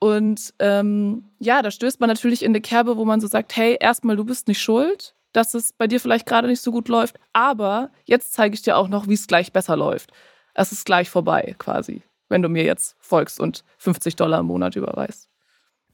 [0.00, 3.76] Und ähm, ja, da stößt man natürlich in eine Kerbe, wo man so sagt, hey,
[3.78, 7.20] erstmal, du bist nicht schuld, dass es bei dir vielleicht gerade nicht so gut läuft,
[7.34, 10.10] aber jetzt zeige ich dir auch noch, wie es gleich besser läuft.
[10.54, 14.74] Es ist gleich vorbei, quasi, wenn du mir jetzt folgst und 50 Dollar im Monat
[14.74, 15.28] überweist.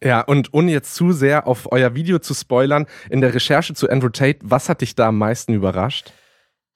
[0.03, 3.91] Ja, und ohne jetzt zu sehr auf euer Video zu spoilern, in der Recherche zu
[3.91, 6.13] Andrew Tate, was hat dich da am meisten überrascht?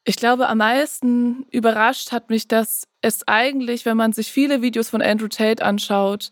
[0.05, 4.89] Ich glaube, am meisten überrascht hat mich, dass es eigentlich, wenn man sich viele Videos
[4.89, 6.31] von Andrew Tate anschaut,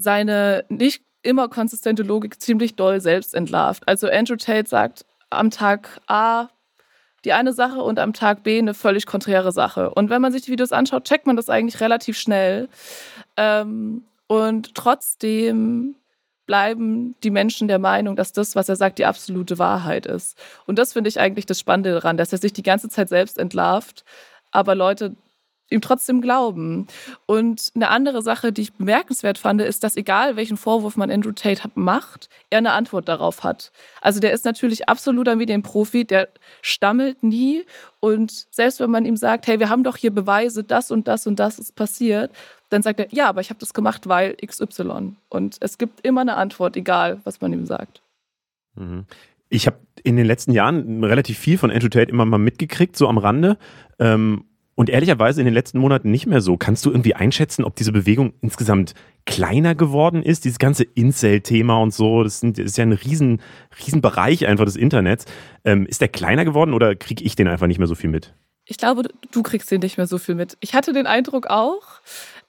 [0.00, 3.86] seine nicht immer konsistente Logik ziemlich doll selbst entlarvt.
[3.86, 6.48] Also Andrew Tate sagt am Tag A
[7.24, 9.90] die eine Sache und am Tag B eine völlig konträre Sache.
[9.90, 12.68] Und wenn man sich die Videos anschaut, checkt man das eigentlich relativ schnell.
[13.36, 15.96] Ähm, und trotzdem
[16.46, 20.36] bleiben die Menschen der Meinung, dass das, was er sagt, die absolute Wahrheit ist.
[20.66, 23.38] Und das finde ich eigentlich das Spannende daran, dass er sich die ganze Zeit selbst
[23.38, 24.04] entlarvt,
[24.50, 25.14] aber Leute
[25.70, 26.86] ihm trotzdem glauben.
[27.26, 31.32] Und eine andere Sache, die ich bemerkenswert fand, ist, dass egal welchen Vorwurf man Andrew
[31.32, 33.72] Tate macht, er eine Antwort darauf hat.
[34.00, 36.28] Also der ist natürlich absoluter Medienprofi, der
[36.60, 37.64] stammelt nie
[38.00, 41.26] und selbst wenn man ihm sagt, hey, wir haben doch hier Beweise, das und das
[41.26, 42.32] und das ist passiert,
[42.70, 45.16] dann sagt er, ja, aber ich habe das gemacht, weil XY.
[45.28, 48.02] Und es gibt immer eine Antwort, egal was man ihm sagt.
[48.74, 49.04] Mhm.
[49.50, 53.08] Ich habe in den letzten Jahren relativ viel von Andrew Tate immer mal mitgekriegt, so
[53.08, 53.58] am Rande.
[53.98, 54.44] Ähm,
[54.74, 56.56] und ehrlicherweise in den letzten Monaten nicht mehr so.
[56.56, 58.94] Kannst du irgendwie einschätzen, ob diese Bewegung insgesamt
[59.26, 60.44] kleiner geworden ist?
[60.44, 63.40] Dieses ganze Incel-Thema und so, das, sind, das, ist ja ein riesen,
[63.84, 65.26] riesen Bereich einfach des Internets.
[65.64, 68.34] Ähm, ist der kleiner geworden oder kriege ich den einfach nicht mehr so viel mit?
[68.64, 69.02] Ich glaube,
[69.32, 70.56] du kriegst den nicht mehr so viel mit.
[70.60, 71.82] Ich hatte den Eindruck auch.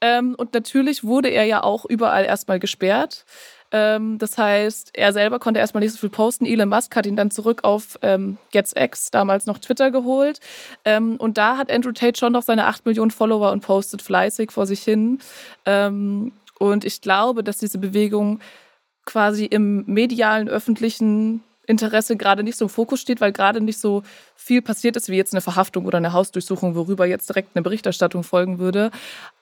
[0.01, 3.25] Ähm, und natürlich wurde er ja auch überall erstmal gesperrt.
[3.71, 6.45] Ähm, das heißt, er selber konnte erstmal nicht so viel posten.
[6.45, 10.39] Elon Musk hat ihn dann zurück auf ähm, GetsX, damals noch Twitter, geholt.
[10.85, 14.51] Ähm, und da hat Andrew Tate schon noch seine 8 Millionen Follower und postet fleißig
[14.51, 15.19] vor sich hin.
[15.65, 18.39] Ähm, und ich glaube, dass diese Bewegung
[19.05, 24.03] quasi im medialen, öffentlichen Interesse gerade nicht so im Fokus steht, weil gerade nicht so
[24.35, 28.23] viel passiert ist wie jetzt eine Verhaftung oder eine Hausdurchsuchung, worüber jetzt direkt eine Berichterstattung
[28.23, 28.91] folgen würde.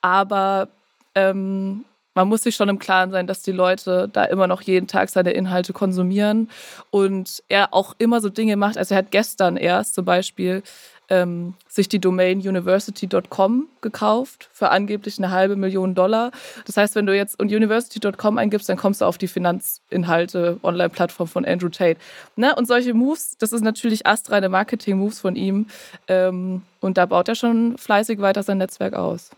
[0.02, 0.70] Aber
[1.16, 1.86] ähm,
[2.20, 5.10] man muss sich schon im Klaren sein, dass die Leute da immer noch jeden Tag
[5.10, 6.50] seine Inhalte konsumieren
[6.92, 8.78] und er auch immer so Dinge macht.
[8.78, 10.62] Also er hat gestern erst zum Beispiel
[11.08, 16.32] ähm, sich die Domain university.com gekauft für angeblich eine halbe Million Dollar.
[16.66, 21.46] Das heißt, wenn du jetzt university.com eingibst, dann kommst du auf die Finanzinhalte Online-Plattform von
[21.46, 22.02] Andrew Tate.
[22.36, 22.54] Ne?
[22.54, 25.68] Und solche Moves, das ist natürlich astreine Marketing-Moves von ihm.
[26.10, 29.32] Ähm, und da baut er schon fleißig weiter sein Netzwerk aus.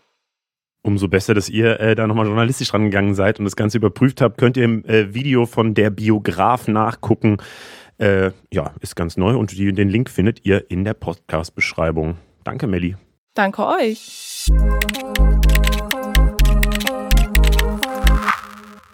[0.82, 4.38] Umso besser, dass ihr äh, da nochmal journalistisch rangegangen seid und das Ganze überprüft habt.
[4.38, 7.36] Könnt ihr im äh, Video von der Biograf nachgucken.
[7.98, 12.16] Äh, ja, ist ganz neu und die, den Link findet ihr in der Podcast-Beschreibung.
[12.42, 12.96] Danke, Melli.
[13.34, 14.48] Danke euch.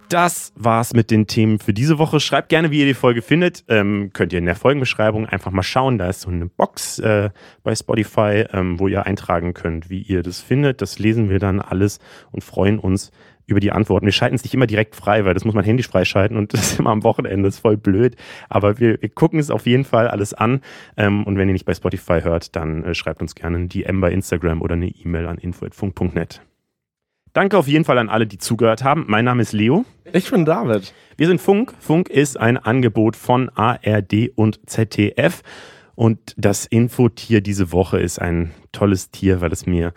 [0.08, 2.18] Das war's mit den Themen für diese Woche.
[2.18, 3.64] Schreibt gerne, wie ihr die Folge findet.
[3.68, 5.98] Ähm, könnt ihr in der Folgenbeschreibung einfach mal schauen.
[5.98, 7.28] Da ist so eine Box äh,
[7.62, 10.80] bei Spotify, ähm, wo ihr eintragen könnt, wie ihr das findet.
[10.80, 11.98] Das lesen wir dann alles
[12.32, 13.12] und freuen uns
[13.44, 14.06] über die Antworten.
[14.06, 16.72] Wir schalten es nicht immer direkt frei, weil das muss man händisch freischalten und das
[16.72, 18.16] ist immer am Wochenende, das ist voll blöd.
[18.48, 20.62] Aber wir, wir gucken es auf jeden Fall alles an.
[20.96, 24.00] Ähm, und wenn ihr nicht bei Spotify hört, dann äh, schreibt uns gerne ein DM
[24.00, 26.40] bei Instagram oder eine E-Mail an info.funk.net.
[27.32, 29.04] Danke auf jeden Fall an alle, die zugehört haben.
[29.08, 29.84] Mein Name ist Leo.
[30.12, 30.92] Ich bin David.
[31.16, 31.74] Wir sind Funk.
[31.80, 35.42] Funk ist ein Angebot von ARD und ZDF.
[35.94, 39.92] Und das Infotier diese Woche ist ein tolles Tier, weil es mir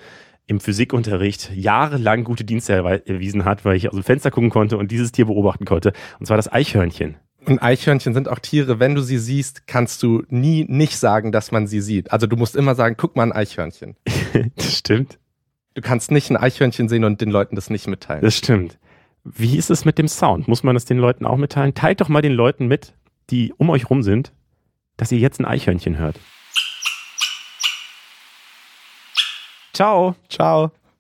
[0.48, 4.92] im Physikunterricht jahrelang gute Dienste erwiesen hat, weil ich aus dem Fenster gucken konnte und
[4.92, 5.94] dieses Tier beobachten konnte.
[6.20, 7.16] Und zwar das Eichhörnchen.
[7.46, 11.52] Und Eichhörnchen sind auch Tiere, wenn du sie siehst, kannst du nie nicht sagen, dass
[11.52, 12.12] man sie sieht.
[12.12, 13.96] Also du musst immer sagen, guck mal ein Eichhörnchen.
[14.56, 15.21] das stimmt.
[15.74, 18.22] Du kannst nicht ein Eichhörnchen sehen und den Leuten das nicht mitteilen.
[18.22, 18.78] Das stimmt.
[19.24, 20.48] Wie ist es mit dem Sound?
[20.48, 21.74] Muss man das den Leuten auch mitteilen?
[21.74, 22.94] Teilt doch mal den Leuten mit,
[23.30, 24.34] die um euch rum sind,
[24.98, 26.20] dass ihr jetzt ein Eichhörnchen hört.
[29.74, 30.16] Ciao.
[30.30, 30.72] Ciao.